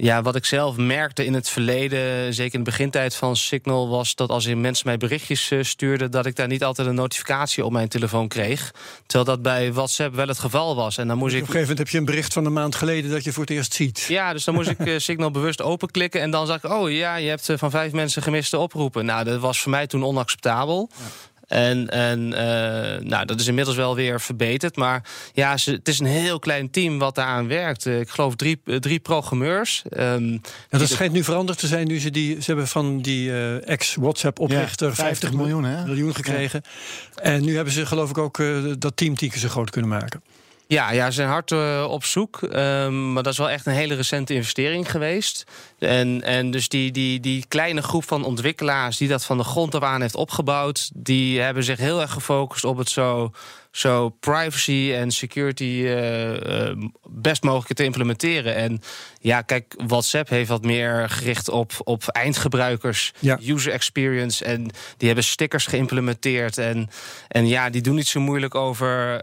ja, 0.00 0.22
wat 0.22 0.36
ik 0.36 0.44
zelf 0.44 0.76
merkte 0.76 1.24
in 1.24 1.34
het 1.34 1.48
verleden, 1.48 2.34
zeker 2.34 2.58
in 2.58 2.64
de 2.64 2.70
begintijd 2.70 3.14
van 3.14 3.36
Signal, 3.36 3.88
was 3.88 4.14
dat 4.14 4.30
als 4.30 4.46
mensen 4.54 4.86
mij 4.86 4.96
berichtjes 4.96 5.50
uh, 5.50 5.62
stuurden, 5.62 6.10
dat 6.10 6.26
ik 6.26 6.36
daar 6.36 6.46
niet 6.46 6.64
altijd 6.64 6.88
een 6.88 6.94
notificatie 6.94 7.64
op 7.64 7.72
mijn 7.72 7.88
telefoon 7.88 8.28
kreeg. 8.28 8.74
Terwijl 9.06 9.24
dat 9.24 9.42
bij 9.42 9.72
WhatsApp 9.72 10.14
wel 10.14 10.26
het 10.26 10.38
geval 10.38 10.76
was. 10.76 10.98
En 10.98 11.08
dan 11.08 11.16
moest 11.18 11.30
dus 11.30 11.40
ik. 11.40 11.48
Op 11.48 11.54
een 11.54 11.60
gegeven 11.60 11.76
moment 11.76 11.78
heb 11.78 11.88
je 11.88 11.98
een 11.98 12.14
bericht 12.14 12.32
van 12.32 12.44
een 12.44 12.52
maand 12.52 12.74
geleden 12.74 13.10
dat 13.10 13.24
je 13.24 13.32
voor 13.32 13.42
het 13.42 13.52
eerst 13.52 13.74
ziet. 13.74 14.04
Ja, 14.08 14.32
dus 14.32 14.44
dan 14.44 14.54
moest 14.54 14.70
ik 14.70 14.86
uh, 14.86 14.98
Signal 15.08 15.30
bewust 15.30 15.62
openklikken. 15.62 16.20
En 16.20 16.30
dan 16.30 16.46
zag 16.46 16.64
ik, 16.64 16.70
oh 16.70 16.90
ja, 16.90 17.16
je 17.16 17.28
hebt 17.28 17.48
uh, 17.48 17.58
van 17.58 17.70
vijf 17.70 17.92
mensen 17.92 18.22
gemiste 18.22 18.58
oproepen. 18.58 19.04
Nou, 19.04 19.24
dat 19.24 19.40
was 19.40 19.60
voor 19.60 19.70
mij 19.70 19.86
toen 19.86 20.04
onacceptabel. 20.04 20.90
Ja. 20.98 21.04
En, 21.48 21.88
en 21.88 22.20
uh, 22.20 23.08
nou, 23.08 23.24
dat 23.24 23.40
is 23.40 23.46
inmiddels 23.46 23.76
wel 23.76 23.94
weer 23.94 24.20
verbeterd. 24.20 24.76
Maar 24.76 25.04
ja, 25.32 25.56
ze, 25.56 25.70
het 25.70 25.88
is 25.88 25.98
een 25.98 26.06
heel 26.06 26.38
klein 26.38 26.70
team 26.70 26.98
wat 26.98 27.14
daaraan 27.14 27.48
werkt. 27.48 27.86
Uh, 27.86 28.00
ik 28.00 28.08
geloof 28.08 28.36
drie, 28.36 28.60
drie 28.80 28.98
programmeurs. 28.98 29.82
Um, 29.98 30.40
ja, 30.70 30.78
dat 30.78 30.88
schijnt 30.88 31.12
nu 31.12 31.24
veranderd 31.24 31.58
te 31.58 31.66
zijn. 31.66 31.86
Nu 31.86 32.00
ze, 32.00 32.10
die, 32.10 32.34
ze 32.34 32.44
hebben 32.46 32.68
van 32.68 33.00
die 33.00 33.28
uh, 33.28 33.68
ex-WhatsApp-oprichter 33.68 34.88
ja, 34.88 34.94
50, 34.94 35.32
miljoen, 35.32 35.64
hè? 35.64 35.84
miljoen 35.84 36.14
gekregen. 36.14 36.62
Ja. 37.14 37.22
En 37.22 37.44
nu 37.44 37.54
hebben 37.54 37.72
ze 37.72 37.86
geloof 37.86 38.10
ik 38.10 38.18
ook 38.18 38.42
dat 38.78 38.96
team 38.96 39.14
tien 39.14 39.30
keer 39.30 39.38
zo 39.38 39.48
groot 39.48 39.70
kunnen 39.70 39.90
maken. 39.90 40.22
Ja, 40.70 40.92
ja, 40.92 41.06
ze 41.06 41.12
zijn 41.12 41.28
hard 41.28 41.50
uh, 41.50 41.86
op 41.88 42.04
zoek. 42.04 42.42
Um, 42.42 43.12
maar 43.12 43.22
dat 43.22 43.32
is 43.32 43.38
wel 43.38 43.50
echt 43.50 43.66
een 43.66 43.72
hele 43.72 43.94
recente 43.94 44.34
investering 44.34 44.90
geweest. 44.90 45.44
En, 45.78 46.22
en 46.22 46.50
dus 46.50 46.68
die, 46.68 46.90
die, 46.90 47.20
die 47.20 47.44
kleine 47.48 47.82
groep 47.82 48.04
van 48.04 48.24
ontwikkelaars 48.24 48.96
die 48.96 49.08
dat 49.08 49.24
van 49.24 49.38
de 49.38 49.44
grond 49.44 49.74
af 49.74 49.82
aan 49.82 50.00
heeft 50.00 50.14
opgebouwd, 50.14 50.90
die 50.94 51.40
hebben 51.40 51.64
zich 51.64 51.78
heel 51.78 52.00
erg 52.00 52.12
gefocust 52.12 52.64
op 52.64 52.76
het 52.76 52.88
zo, 52.88 53.32
zo 53.70 54.08
privacy 54.08 54.92
en 54.94 55.10
security 55.10 55.64
uh, 55.64 56.32
uh, 56.32 56.72
best 57.08 57.42
mogelijk 57.42 57.78
te 57.78 57.84
implementeren. 57.84 58.54
En 58.54 58.80
ja, 59.20 59.42
kijk, 59.42 59.74
WhatsApp 59.86 60.28
heeft 60.28 60.48
wat 60.48 60.64
meer 60.64 61.08
gericht 61.10 61.48
op, 61.48 61.72
op 61.84 62.08
eindgebruikers, 62.08 63.12
ja. 63.18 63.38
user 63.42 63.72
experience. 63.72 64.44
En 64.44 64.70
die 64.96 65.06
hebben 65.06 65.24
stickers 65.24 65.66
geïmplementeerd. 65.66 66.58
En, 66.58 66.90
en 67.28 67.46
ja, 67.46 67.70
die 67.70 67.82
doen 67.82 67.94
niet 67.94 68.08
zo 68.08 68.20
moeilijk 68.20 68.54
over. 68.54 69.20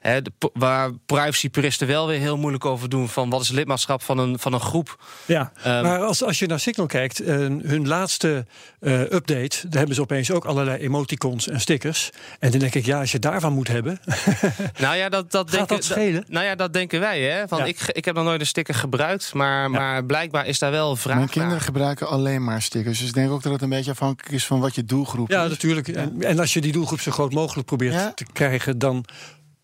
He, 0.00 0.22
de, 0.22 0.32
waar 0.52 0.90
privacypuristen 1.06 1.86
wel 1.86 2.06
weer 2.06 2.18
heel 2.18 2.36
moeilijk 2.36 2.64
over 2.64 2.88
doen... 2.88 3.08
van 3.08 3.30
wat 3.30 3.40
is 3.40 3.48
het 3.48 3.56
lidmaatschap 3.56 4.02
van 4.02 4.18
een, 4.18 4.38
van 4.38 4.52
een 4.52 4.60
groep. 4.60 5.04
Ja, 5.26 5.52
um, 5.66 5.82
maar 5.82 5.98
als, 5.98 6.24
als 6.24 6.38
je 6.38 6.46
naar 6.46 6.60
Signal 6.60 6.86
kijkt... 6.86 7.20
Uh, 7.20 7.28
hun 7.62 7.88
laatste 7.88 8.46
uh, 8.80 9.00
update, 9.00 9.68
daar 9.68 9.78
hebben 9.78 9.94
ze 9.94 10.00
opeens 10.00 10.30
ook 10.30 10.44
allerlei 10.44 10.78
emoticons 10.78 11.48
en 11.48 11.60
stickers. 11.60 12.10
En 12.38 12.50
dan 12.50 12.60
denk 12.60 12.74
ik, 12.74 12.84
ja, 12.84 13.00
als 13.00 13.12
je 13.12 13.18
daarvan 13.18 13.52
moet 13.52 13.68
hebben... 13.68 14.00
nou 14.78 14.96
ja, 14.96 15.08
dat, 15.08 15.30
dat, 15.30 15.50
denken, 15.50 15.76
dat 15.76 15.84
schelen? 15.84 16.24
nou 16.28 16.44
ja, 16.44 16.54
dat 16.54 16.72
denken 16.72 17.00
wij. 17.00 17.20
Hè? 17.20 17.48
Van, 17.48 17.58
ja. 17.58 17.64
ik, 17.64 17.80
ik 17.86 18.04
heb 18.04 18.14
nog 18.14 18.24
nooit 18.24 18.40
een 18.40 18.46
sticker 18.46 18.74
gebruikt... 18.74 19.34
maar, 19.34 19.62
ja. 19.62 19.68
maar 19.68 20.04
blijkbaar 20.04 20.46
is 20.46 20.58
daar 20.58 20.70
wel 20.70 20.96
vraag 20.96 21.16
Mijn 21.16 21.28
kinderen 21.28 21.56
naar. 21.56 21.64
gebruiken 21.64 22.08
alleen 22.08 22.44
maar 22.44 22.62
stickers. 22.62 22.98
Dus 22.98 23.08
ik 23.08 23.14
denk 23.14 23.30
ook 23.30 23.42
dat 23.42 23.52
het 23.52 23.62
een 23.62 23.68
beetje 23.68 23.90
afhankelijk 23.90 24.34
is 24.34 24.46
van 24.46 24.60
wat 24.60 24.74
je 24.74 24.84
doelgroep 24.84 25.30
ja, 25.30 25.44
is. 25.44 25.50
Natuurlijk. 25.50 25.86
Ja, 25.86 25.92
natuurlijk. 25.92 26.24
En 26.24 26.38
als 26.38 26.52
je 26.52 26.60
die 26.60 26.72
doelgroep 26.72 27.00
zo 27.00 27.10
groot 27.10 27.32
mogelijk 27.32 27.66
probeert 27.66 27.94
ja. 27.94 28.12
te 28.12 28.24
krijgen... 28.32 28.78
dan 28.78 29.04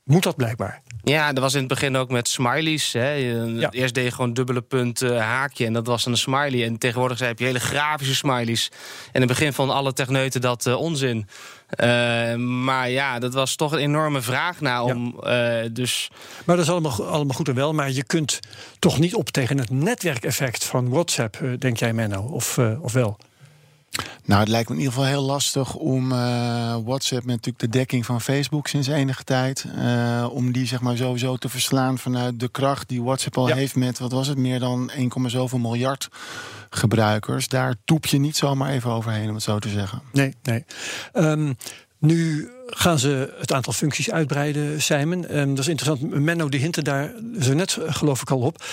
moet 0.07 0.23
dat 0.23 0.37
blijkbaar. 0.37 0.83
Ja, 1.03 1.33
dat 1.33 1.43
was 1.43 1.53
in 1.53 1.59
het 1.59 1.69
begin 1.69 1.97
ook 1.97 2.11
met 2.11 2.29
smileys. 2.29 2.93
Hè. 2.93 3.13
Ja. 3.13 3.71
Eerst 3.71 3.95
deed 3.95 4.05
je 4.05 4.11
gewoon 4.11 4.33
dubbele 4.33 4.61
punt 4.63 5.03
uh, 5.03 5.21
haakje 5.21 5.67
en 5.67 5.73
dat 5.73 5.87
was 5.87 6.07
een 6.07 6.17
smiley. 6.17 6.65
En 6.65 6.79
tegenwoordig 6.79 7.19
heb 7.19 7.39
je 7.39 7.45
hele 7.45 7.61
grafische 7.61 8.15
smileys. 8.15 8.69
En 9.07 9.13
in 9.13 9.21
het 9.21 9.29
begin 9.29 9.53
van 9.53 9.71
alle 9.71 9.93
techneuten 9.93 10.41
dat 10.41 10.67
uh, 10.67 10.77
onzin. 10.81 11.29
Uh, 11.81 12.35
maar 12.35 12.91
ja, 12.91 13.19
dat 13.19 13.35
was 13.35 13.57
toch 13.57 13.73
een 13.73 13.79
enorme 13.79 14.21
vraag 14.21 14.61
naar 14.61 14.83
om. 14.83 15.21
Ja. 15.21 15.69
dus... 15.69 16.11
Maar 16.45 16.57
dat 16.57 16.65
is 16.65 16.71
allemaal, 16.71 17.07
allemaal 17.07 17.37
goed 17.37 17.49
en 17.49 17.55
wel. 17.55 17.73
Maar 17.73 17.91
je 17.91 18.05
kunt 18.05 18.41
toch 18.79 18.99
niet 18.99 19.15
op 19.15 19.29
tegen 19.29 19.59
het 19.59 19.71
netwerkeffect 19.71 20.65
van 20.65 20.89
WhatsApp, 20.89 21.39
denk 21.59 21.77
jij, 21.77 21.93
Menno? 21.93 22.21
Of, 22.23 22.59
of 22.81 22.93
wel? 22.93 23.19
Nou, 24.25 24.41
het 24.41 24.49
lijkt 24.49 24.69
me 24.69 24.75
in 24.75 24.81
ieder 24.81 24.95
geval 24.95 25.09
heel 25.09 25.23
lastig 25.23 25.75
om 25.75 26.13
uh, 26.13 26.77
WhatsApp 26.85 27.25
met 27.25 27.35
natuurlijk 27.35 27.59
de 27.59 27.79
dekking 27.79 28.07
van 28.07 28.21
Facebook 28.21 28.67
sinds 28.67 28.89
enige 28.89 29.25
tijd. 29.25 29.67
Uh, 29.77 30.27
om 30.31 30.53
die 30.53 30.67
zeg 30.67 30.81
maar 30.81 30.97
sowieso 30.97 31.37
te 31.37 31.49
verslaan 31.49 31.99
vanuit 31.99 32.41
de 32.41 32.49
kracht 32.49 32.89
die 32.89 33.03
WhatsApp 33.03 33.39
al 33.39 33.49
ja. 33.49 33.55
heeft 33.55 33.77
met, 33.77 33.99
wat 33.99 34.13
was 34.13 34.27
het, 34.29 34.39
meer 34.39 34.61
dan 34.61 34.91
1, 34.91 35.31
zoveel 35.31 35.59
miljard 35.59 36.09
gebruikers. 36.71 37.49
Daar 37.49 37.75
toep 37.85 38.07
je 38.07 38.19
niet 38.19 38.37
zomaar 38.37 38.71
even 38.71 38.91
overheen, 38.91 39.29
om 39.29 39.35
het 39.35 39.43
zo 39.43 39.59
te 39.59 39.69
zeggen. 39.69 40.03
Nee, 40.13 40.35
nee. 40.43 40.65
Um, 41.13 41.57
nu 41.99 42.51
gaan 42.67 42.99
ze 42.99 43.35
het 43.39 43.53
aantal 43.53 43.73
functies 43.73 44.11
uitbreiden, 44.11 44.83
Simon. 44.83 45.39
Um, 45.39 45.49
dat 45.49 45.59
is 45.59 45.69
interessant. 45.69 46.15
Menno 46.15 46.49
die 46.49 46.61
hinten 46.61 46.85
daar 46.85 47.13
zo 47.41 47.55
net, 47.55 47.79
geloof 47.87 48.21
ik, 48.21 48.31
al 48.31 48.41
op. 48.41 48.65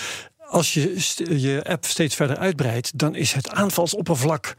als 0.48 0.74
je 0.74 0.96
je 1.40 1.64
app 1.64 1.84
steeds 1.84 2.14
verder 2.14 2.36
uitbreidt, 2.36 2.98
dan 2.98 3.14
is 3.14 3.32
het 3.32 3.50
aanvalsoppervlak 3.50 4.54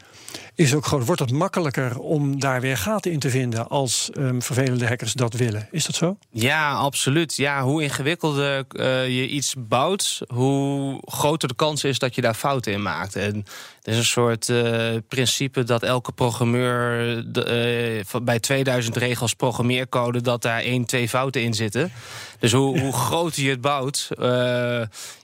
is 0.56 0.74
ook 0.74 0.86
groot. 0.86 1.06
Wordt 1.06 1.22
het 1.22 1.32
makkelijker 1.32 2.00
om 2.00 2.40
daar 2.40 2.62
weer 2.62 2.78
gaten 2.78 3.12
in 3.12 3.20
te 3.20 3.30
vinden 3.30 3.68
als 3.68 4.10
um, 4.18 4.42
vervelende 4.42 4.88
hackers 4.88 5.14
dat 5.14 5.34
willen? 5.34 5.68
Is 5.72 5.86
dat 5.86 5.96
zo? 5.96 6.18
Ja, 6.30 6.74
absoluut. 6.74 7.36
Ja, 7.36 7.64
hoe 7.64 7.84
ingewikkelder 7.84 8.66
uh, 8.72 9.08
je 9.08 9.28
iets 9.28 9.56
bouwt, 9.58 10.22
hoe 10.28 11.02
groter 11.06 11.48
de 11.48 11.56
kans 11.56 11.84
is 11.84 12.00
dat 12.00 12.16
je 12.16 12.22
daar 12.22 12.34
fouten 12.34 12.72
in 12.72 12.82
maakt. 12.82 13.16
En 13.16 13.46
er 13.82 13.92
is 13.92 13.98
een 13.98 14.06
soort 14.06 14.50
uh, 14.50 14.96
principe 15.08 15.64
dat 15.64 15.84
elke 15.84 16.12
programmeur 16.12 17.18
uh, 17.18 18.22
bij 18.22 18.40
2000 18.40 18.98
regels 18.98 19.34
programmeercode 19.34 20.22
dat 20.22 20.42
daar 20.42 20.62
één, 20.62 20.86
twee 20.86 21.10
fouten 21.10 21.42
in 21.42 21.54
zitten. 21.54 21.92
Dus 22.40 22.52
hoe, 22.52 22.80
hoe 22.80 22.94
groter 23.08 23.44
je 23.44 23.50
het 23.50 23.62
bouwt, 23.62 24.10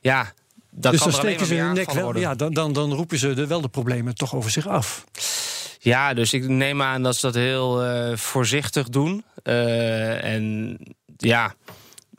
ja, 0.01 0.33
dat 0.71 0.91
dus 0.91 1.01
dan 1.01 1.11
steken 1.11 1.45
ze 1.45 1.55
hun 1.55 1.73
nek 1.73 1.91
wel. 1.91 2.17
Ja, 2.17 2.35
dan, 2.35 2.53
dan, 2.53 2.73
dan 2.73 2.93
roepen 2.93 3.17
ze 3.17 3.33
de, 3.33 3.47
wel 3.47 3.61
de 3.61 3.67
problemen 3.67 4.15
toch 4.15 4.35
over 4.35 4.51
zich 4.51 4.67
af. 4.67 5.05
Ja, 5.79 6.13
dus 6.13 6.33
ik 6.33 6.47
neem 6.47 6.81
aan 6.81 7.03
dat 7.03 7.15
ze 7.15 7.25
dat 7.25 7.35
heel 7.35 7.85
uh, 7.85 8.17
voorzichtig 8.17 8.89
doen. 8.89 9.23
Uh, 9.43 10.23
en 10.23 10.77
ja. 11.17 11.53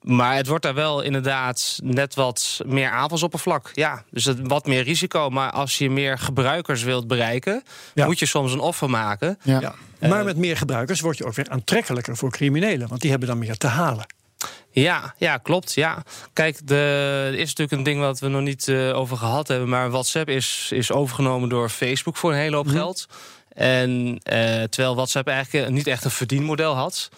Maar 0.00 0.36
het 0.36 0.46
wordt 0.46 0.62
daar 0.62 0.74
wel 0.74 1.02
inderdaad 1.02 1.78
net 1.82 2.14
wat 2.14 2.60
meer 2.66 2.90
aanvalsoppervlak. 2.90 3.70
Ja, 3.74 4.04
dus 4.10 4.24
het, 4.24 4.38
wat 4.42 4.66
meer 4.66 4.82
risico. 4.82 5.30
Maar 5.30 5.50
als 5.50 5.78
je 5.78 5.90
meer 5.90 6.18
gebruikers 6.18 6.82
wilt 6.82 7.06
bereiken, 7.06 7.62
ja. 7.94 8.06
moet 8.06 8.18
je 8.18 8.26
soms 8.26 8.52
een 8.52 8.60
offer 8.60 8.90
maken. 8.90 9.38
Ja. 9.42 9.60
ja. 9.60 9.74
Maar 10.08 10.24
met 10.24 10.36
meer 10.36 10.56
gebruikers 10.56 11.00
word 11.00 11.18
je 11.18 11.24
ook 11.24 11.34
weer 11.34 11.48
aantrekkelijker 11.48 12.16
voor 12.16 12.30
criminelen. 12.30 12.88
Want 12.88 13.00
die 13.00 13.10
hebben 13.10 13.28
dan 13.28 13.38
meer 13.38 13.56
te 13.56 13.66
halen. 13.66 14.06
Ja, 14.70 15.14
ja, 15.18 15.36
klopt. 15.36 15.74
Ja. 15.74 16.02
Kijk, 16.32 16.66
de, 16.66 16.74
er 17.26 17.38
is 17.38 17.48
natuurlijk 17.48 17.72
een 17.72 17.82
ding 17.82 18.00
wat 18.00 18.18
we 18.18 18.28
nog 18.28 18.42
niet 18.42 18.66
uh, 18.66 18.98
over 18.98 19.16
gehad 19.16 19.48
hebben. 19.48 19.68
Maar 19.68 19.90
WhatsApp 19.90 20.28
is, 20.28 20.68
is 20.72 20.92
overgenomen 20.92 21.48
door 21.48 21.68
Facebook 21.68 22.16
voor 22.16 22.32
een 22.32 22.38
hele 22.38 22.56
hoop 22.56 22.66
mm 22.66 22.72
geld. 22.72 23.06
En 23.54 23.90
uh, 24.00 24.62
terwijl 24.62 24.94
WhatsApp 24.94 25.28
eigenlijk 25.28 25.70
niet 25.70 25.86
echt 25.86 26.04
een 26.04 26.10
verdienmodel 26.10 26.74
had. 26.74 27.10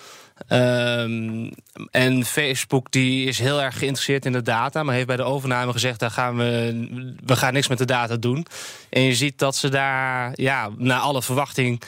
Um, 0.48 1.50
en 1.90 2.24
Facebook 2.24 2.92
die 2.92 3.26
is 3.26 3.38
heel 3.38 3.62
erg 3.62 3.78
geïnteresseerd 3.78 4.24
in 4.26 4.32
de 4.32 4.42
data, 4.42 4.82
maar 4.82 4.94
heeft 4.94 5.06
bij 5.06 5.16
de 5.16 5.22
overname 5.22 5.72
gezegd: 5.72 6.00
daar 6.00 6.10
gaan 6.10 6.36
we, 6.36 7.14
we 7.24 7.36
gaan 7.36 7.52
niks 7.52 7.68
met 7.68 7.78
de 7.78 7.84
data 7.84 8.16
doen. 8.16 8.46
En 8.90 9.02
je 9.02 9.14
ziet 9.14 9.38
dat 9.38 9.56
ze 9.56 9.68
daar, 9.68 10.32
ja, 10.34 10.70
naar 10.76 11.00
alle 11.00 11.22
verwachting 11.22 11.82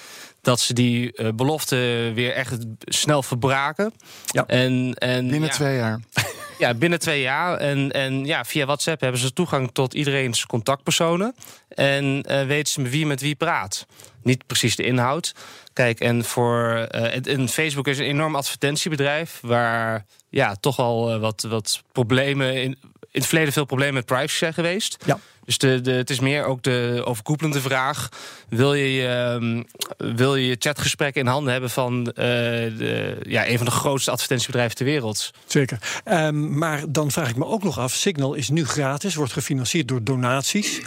dat 0.47 0.61
ze 0.61 0.73
die 0.73 1.13
uh, 1.15 1.29
belofte 1.35 1.77
weer 2.15 2.33
echt 2.33 2.57
snel 2.79 3.23
verbraken. 3.23 3.93
Ja. 4.27 4.47
En, 4.47 4.95
en, 4.95 5.29
binnen 5.29 5.51
twee 5.51 5.77
jaar. 5.77 6.01
Ja, 6.59 6.75
binnen 6.75 6.99
twee 6.99 7.21
jaar. 7.21 7.57
En, 7.57 7.93
en 7.93 8.25
ja, 8.25 8.45
via 8.45 8.67
WhatsApp 8.67 9.01
hebben 9.01 9.21
ze 9.21 9.33
toegang 9.33 9.71
tot 9.73 9.95
iedereen's 9.95 10.47
contactpersonen. 10.47 11.35
En 11.69 12.25
uh, 12.31 12.43
weten 12.43 12.73
ze 12.73 12.83
wie 12.83 13.07
met 13.07 13.21
wie 13.21 13.35
praat. 13.35 13.87
Niet 14.23 14.47
precies 14.47 14.77
de 14.77 14.83
inhoud. 14.83 15.35
Kijk, 15.73 16.01
en 16.01 16.25
voor 16.25 16.89
uh, 17.27 17.47
Facebook 17.47 17.89
is 17.89 17.99
een 17.99 18.05
enorm 18.05 18.37
advertentiebedrijf. 18.37 19.39
Waar 19.43 20.05
ja, 20.29 20.55
toch 20.55 20.79
al 20.79 21.19
wat, 21.19 21.47
wat 21.49 21.83
problemen 21.93 22.55
in, 22.55 22.79
in 23.11 23.21
het 23.21 23.27
verleden 23.27 23.53
veel 23.53 23.65
problemen 23.65 23.95
met 23.95 24.07
privacy 24.07 24.37
zijn 24.37 24.55
geweest. 24.55 24.97
Ja. 25.05 25.19
Dus 25.47 25.59
de, 25.59 25.81
de, 25.81 25.93
het 25.93 26.11
is 26.11 26.21
meer 26.21 26.45
ook 26.45 26.63
de 26.63 27.03
overkoepelende 27.05 27.61
vraag. 27.61 28.09
Wil 28.49 28.75
je, 28.75 29.09
um, 29.09 29.67
wil 29.97 30.37
je 30.37 30.47
je 30.47 30.57
chatgesprekken 30.59 31.21
in 31.21 31.27
handen 31.27 31.53
hebben 31.53 31.71
van 31.71 31.99
uh, 31.99 32.15
de, 32.15 33.19
ja, 33.23 33.49
een 33.49 33.57
van 33.57 33.67
de 33.67 33.73
grootste 33.73 34.11
advertentiebedrijven 34.11 34.77
ter 34.77 34.85
wereld? 34.85 35.31
Zeker. 35.47 36.03
Um, 36.05 36.59
maar 36.59 36.83
dan 36.89 37.11
vraag 37.11 37.29
ik 37.29 37.37
me 37.37 37.45
ook 37.45 37.63
nog 37.63 37.79
af: 37.79 37.93
Signal 37.93 38.35
is 38.35 38.49
nu 38.49 38.65
gratis, 38.65 39.15
wordt 39.15 39.33
gefinancierd 39.33 39.89
door 39.89 40.05
donaties. 40.05 40.81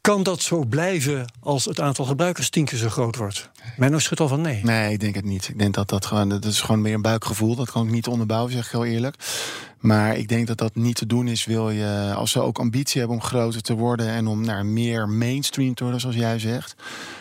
Kan 0.00 0.22
dat 0.22 0.42
zo 0.42 0.64
blijven 0.64 1.32
als 1.40 1.64
het 1.64 1.80
aantal 1.80 2.04
gebruikers 2.04 2.50
tien 2.50 2.64
keer 2.64 2.78
zo 2.78 2.88
groot 2.88 3.16
wordt? 3.16 3.50
Menno 3.76 3.98
schudt 3.98 4.20
al 4.20 4.28
van 4.28 4.40
nee. 4.40 4.60
Nee, 4.64 4.92
ik 4.92 5.00
denk 5.00 5.14
het 5.14 5.24
niet. 5.24 5.48
Ik 5.48 5.58
denk 5.58 5.74
dat 5.74 5.88
dat 5.88 6.06
gewoon, 6.06 6.28
dat 6.28 6.44
is 6.44 6.60
gewoon 6.60 6.80
meer 6.80 6.94
een 6.94 7.02
buikgevoel. 7.02 7.54
Dat 7.54 7.70
kan 7.70 7.86
ik 7.86 7.92
niet 7.92 8.06
onderbouwen, 8.06 8.52
zeg 8.52 8.64
ik 8.64 8.70
heel 8.70 8.84
eerlijk. 8.84 9.16
Maar 9.80 10.16
ik 10.16 10.28
denk 10.28 10.46
dat 10.46 10.58
dat 10.58 10.74
niet 10.74 10.96
te 10.96 11.06
doen 11.06 11.28
is, 11.28 11.44
wil 11.44 11.70
je, 11.70 12.12
als 12.16 12.30
ze 12.30 12.40
ook 12.40 12.58
ambitie 12.58 13.00
hebben 13.00 13.18
om 13.18 13.24
groter 13.24 13.62
te 13.62 13.74
worden 13.74 14.08
en 14.08 14.26
om 14.26 14.44
naar 14.44 14.66
meer 14.66 15.08
mainstream 15.08 15.74
te 15.74 15.82
worden, 15.82 16.00
zoals 16.00 16.16
jij 16.16 16.38
zegt, 16.38 16.74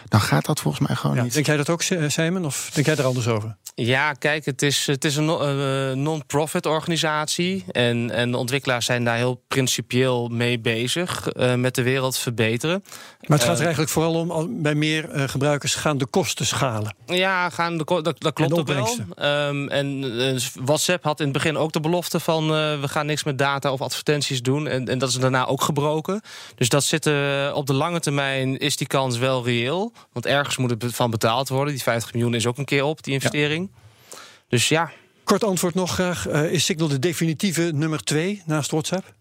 dan 0.08 0.22
gaat 0.22 0.46
dat 0.46 0.60
volgens 0.60 0.88
mij 0.88 0.96
gewoon 0.96 1.16
ja, 1.16 1.24
niet. 1.24 1.34
Denk 1.34 1.46
jij 1.46 1.58
dat 1.58 1.70
ook, 1.70 1.82
Simon, 2.08 2.46
of 2.46 2.70
denk 2.74 2.86
jij 2.86 2.96
er 2.96 3.06
anders 3.06 3.28
over? 3.28 3.56
Ja, 3.76 4.14
kijk, 4.14 4.46
het 4.46 4.62
is, 4.62 4.86
het 4.86 5.06
is 5.06 5.16
een 5.16 5.28
uh, 5.28 5.92
non-profit 6.04 6.66
organisatie. 6.66 7.66
En, 7.72 8.12
en 8.12 8.32
de 8.32 8.38
ontwikkelaars 8.38 8.86
zijn 8.86 9.04
daar 9.04 9.16
heel 9.16 9.44
principieel 9.48 10.28
mee 10.28 10.60
bezig 10.60 11.34
uh, 11.34 11.54
met 11.54 11.76
de 11.76 11.82
wereld 11.82 12.18
verbeteren. 12.18 12.84
Maar 13.28 13.38
het 13.38 13.48
gaat 13.48 13.58
er 13.58 13.62
eigenlijk 13.62 13.92
vooral 13.92 14.14
om, 14.14 14.62
bij 14.62 14.76
meer 14.76 15.16
uh, 15.16 15.28
gebruikers 15.28 15.76
gaan 15.76 15.98
de 15.98 16.06
kosten 16.06 16.46
schalen. 16.46 16.96
Ja, 17.06 17.50
gaan 17.50 17.78
de, 17.78 17.84
dat, 17.84 18.04
dat 18.04 18.34
klopt 18.34 18.54
ook 18.54 18.68
wel. 18.68 18.98
Um, 19.22 19.70
en 19.70 20.40
WhatsApp 20.64 21.04
had 21.04 21.20
in 21.20 21.26
het 21.26 21.34
begin 21.34 21.58
ook 21.58 21.72
de 21.72 21.80
belofte 21.80 22.20
van 22.20 22.47
uh, 22.52 22.80
we 22.82 22.88
gaan 22.88 23.06
niks 23.06 23.24
met 23.24 23.38
data 23.38 23.72
of 23.72 23.82
advertenties 23.82 24.42
doen. 24.42 24.68
En, 24.68 24.88
en 24.88 24.98
dat 24.98 25.10
is 25.10 25.16
daarna 25.16 25.46
ook 25.46 25.62
gebroken. 25.62 26.22
Dus 26.56 26.70
dat 26.70 26.84
zit 26.84 27.06
uh, 27.06 27.52
op 27.54 27.66
de 27.66 27.74
lange 27.74 28.00
termijn 28.00 28.58
is 28.58 28.78
die 28.78 28.88
kans 28.88 29.18
wel 29.18 29.46
reëel. 29.46 29.94
Want 30.14 30.26
ergens 30.26 30.58
moet 30.58 30.70
het 30.70 30.96
van 30.96 31.10
betaald 31.10 31.50
worden. 31.50 31.74
Die 31.74 31.84
50 31.84 32.14
miljoen 32.14 32.34
is 32.34 32.46
ook 32.46 32.58
een 32.58 32.66
keer 32.66 32.84
op, 32.84 33.04
die 33.04 33.14
investering. 33.14 33.72
Dus 34.50 34.70
ja. 34.70 34.92
Kort 35.24 35.44
antwoord 35.44 35.74
nog 35.74 35.94
graag. 35.94 36.28
Uh, 36.28 36.52
is 36.52 36.66
Signal 36.66 36.88
de 36.88 37.00
definitieve 37.00 37.72
nummer 37.74 38.04
2 38.04 38.42
naast 38.46 38.72
WhatsApp? 38.72 39.14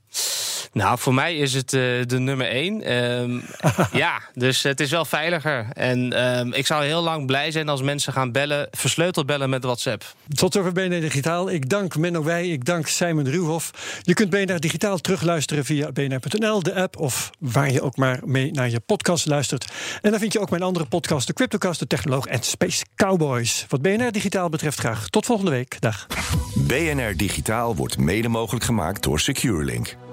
Nou, 0.76 0.98
voor 0.98 1.14
mij 1.14 1.36
is 1.36 1.52
het 1.54 1.72
uh, 1.72 1.80
de 2.06 2.18
nummer 2.18 2.48
één. 2.48 2.92
Um, 2.92 3.42
ja, 3.92 4.20
dus 4.34 4.62
het 4.62 4.80
is 4.80 4.90
wel 4.90 5.04
veiliger. 5.04 5.66
En 5.72 6.26
um, 6.38 6.52
ik 6.52 6.66
zou 6.66 6.84
heel 6.84 7.02
lang 7.02 7.26
blij 7.26 7.50
zijn 7.50 7.68
als 7.68 7.82
mensen 7.82 8.12
gaan 8.12 8.32
bellen, 8.32 8.68
versleuteld 8.70 9.26
bellen 9.26 9.50
met 9.50 9.64
WhatsApp. 9.64 10.04
Tot 10.28 10.52
zover 10.52 10.72
BNR 10.72 11.00
Digitaal. 11.00 11.50
Ik 11.50 11.68
dank 11.68 11.96
Menno 11.96 12.24
Wij, 12.24 12.48
ik 12.48 12.64
dank 12.64 12.86
Simon 12.86 13.28
Ruwhoff. 13.28 13.98
Je 14.02 14.14
kunt 14.14 14.30
BNR 14.30 14.60
Digitaal 14.60 14.98
terugluisteren 14.98 15.64
via 15.64 15.92
bnr.nl, 15.92 16.62
de 16.62 16.74
app... 16.74 16.98
of 16.98 17.30
waar 17.38 17.72
je 17.72 17.82
ook 17.82 17.96
maar 17.96 18.20
mee 18.24 18.52
naar 18.52 18.70
je 18.70 18.80
podcast 18.80 19.26
luistert. 19.26 19.72
En 20.02 20.10
dan 20.10 20.20
vind 20.20 20.32
je 20.32 20.40
ook 20.40 20.50
mijn 20.50 20.62
andere 20.62 20.86
podcast, 20.86 21.26
de 21.26 21.32
Cryptocast, 21.32 21.78
de 21.78 21.86
Technoloog 21.86 22.26
en 22.26 22.42
Space 22.42 22.84
Cowboys. 22.96 23.66
Wat 23.68 23.82
BNR 23.82 24.12
Digitaal 24.12 24.48
betreft 24.48 24.78
graag. 24.78 25.08
Tot 25.08 25.26
volgende 25.26 25.50
week. 25.50 25.80
Dag. 25.80 26.06
BNR 26.54 27.16
Digitaal 27.16 27.76
wordt 27.76 27.98
mede 27.98 28.28
mogelijk 28.28 28.64
gemaakt 28.64 29.02
door 29.02 29.20
SecureLink. 29.20 29.96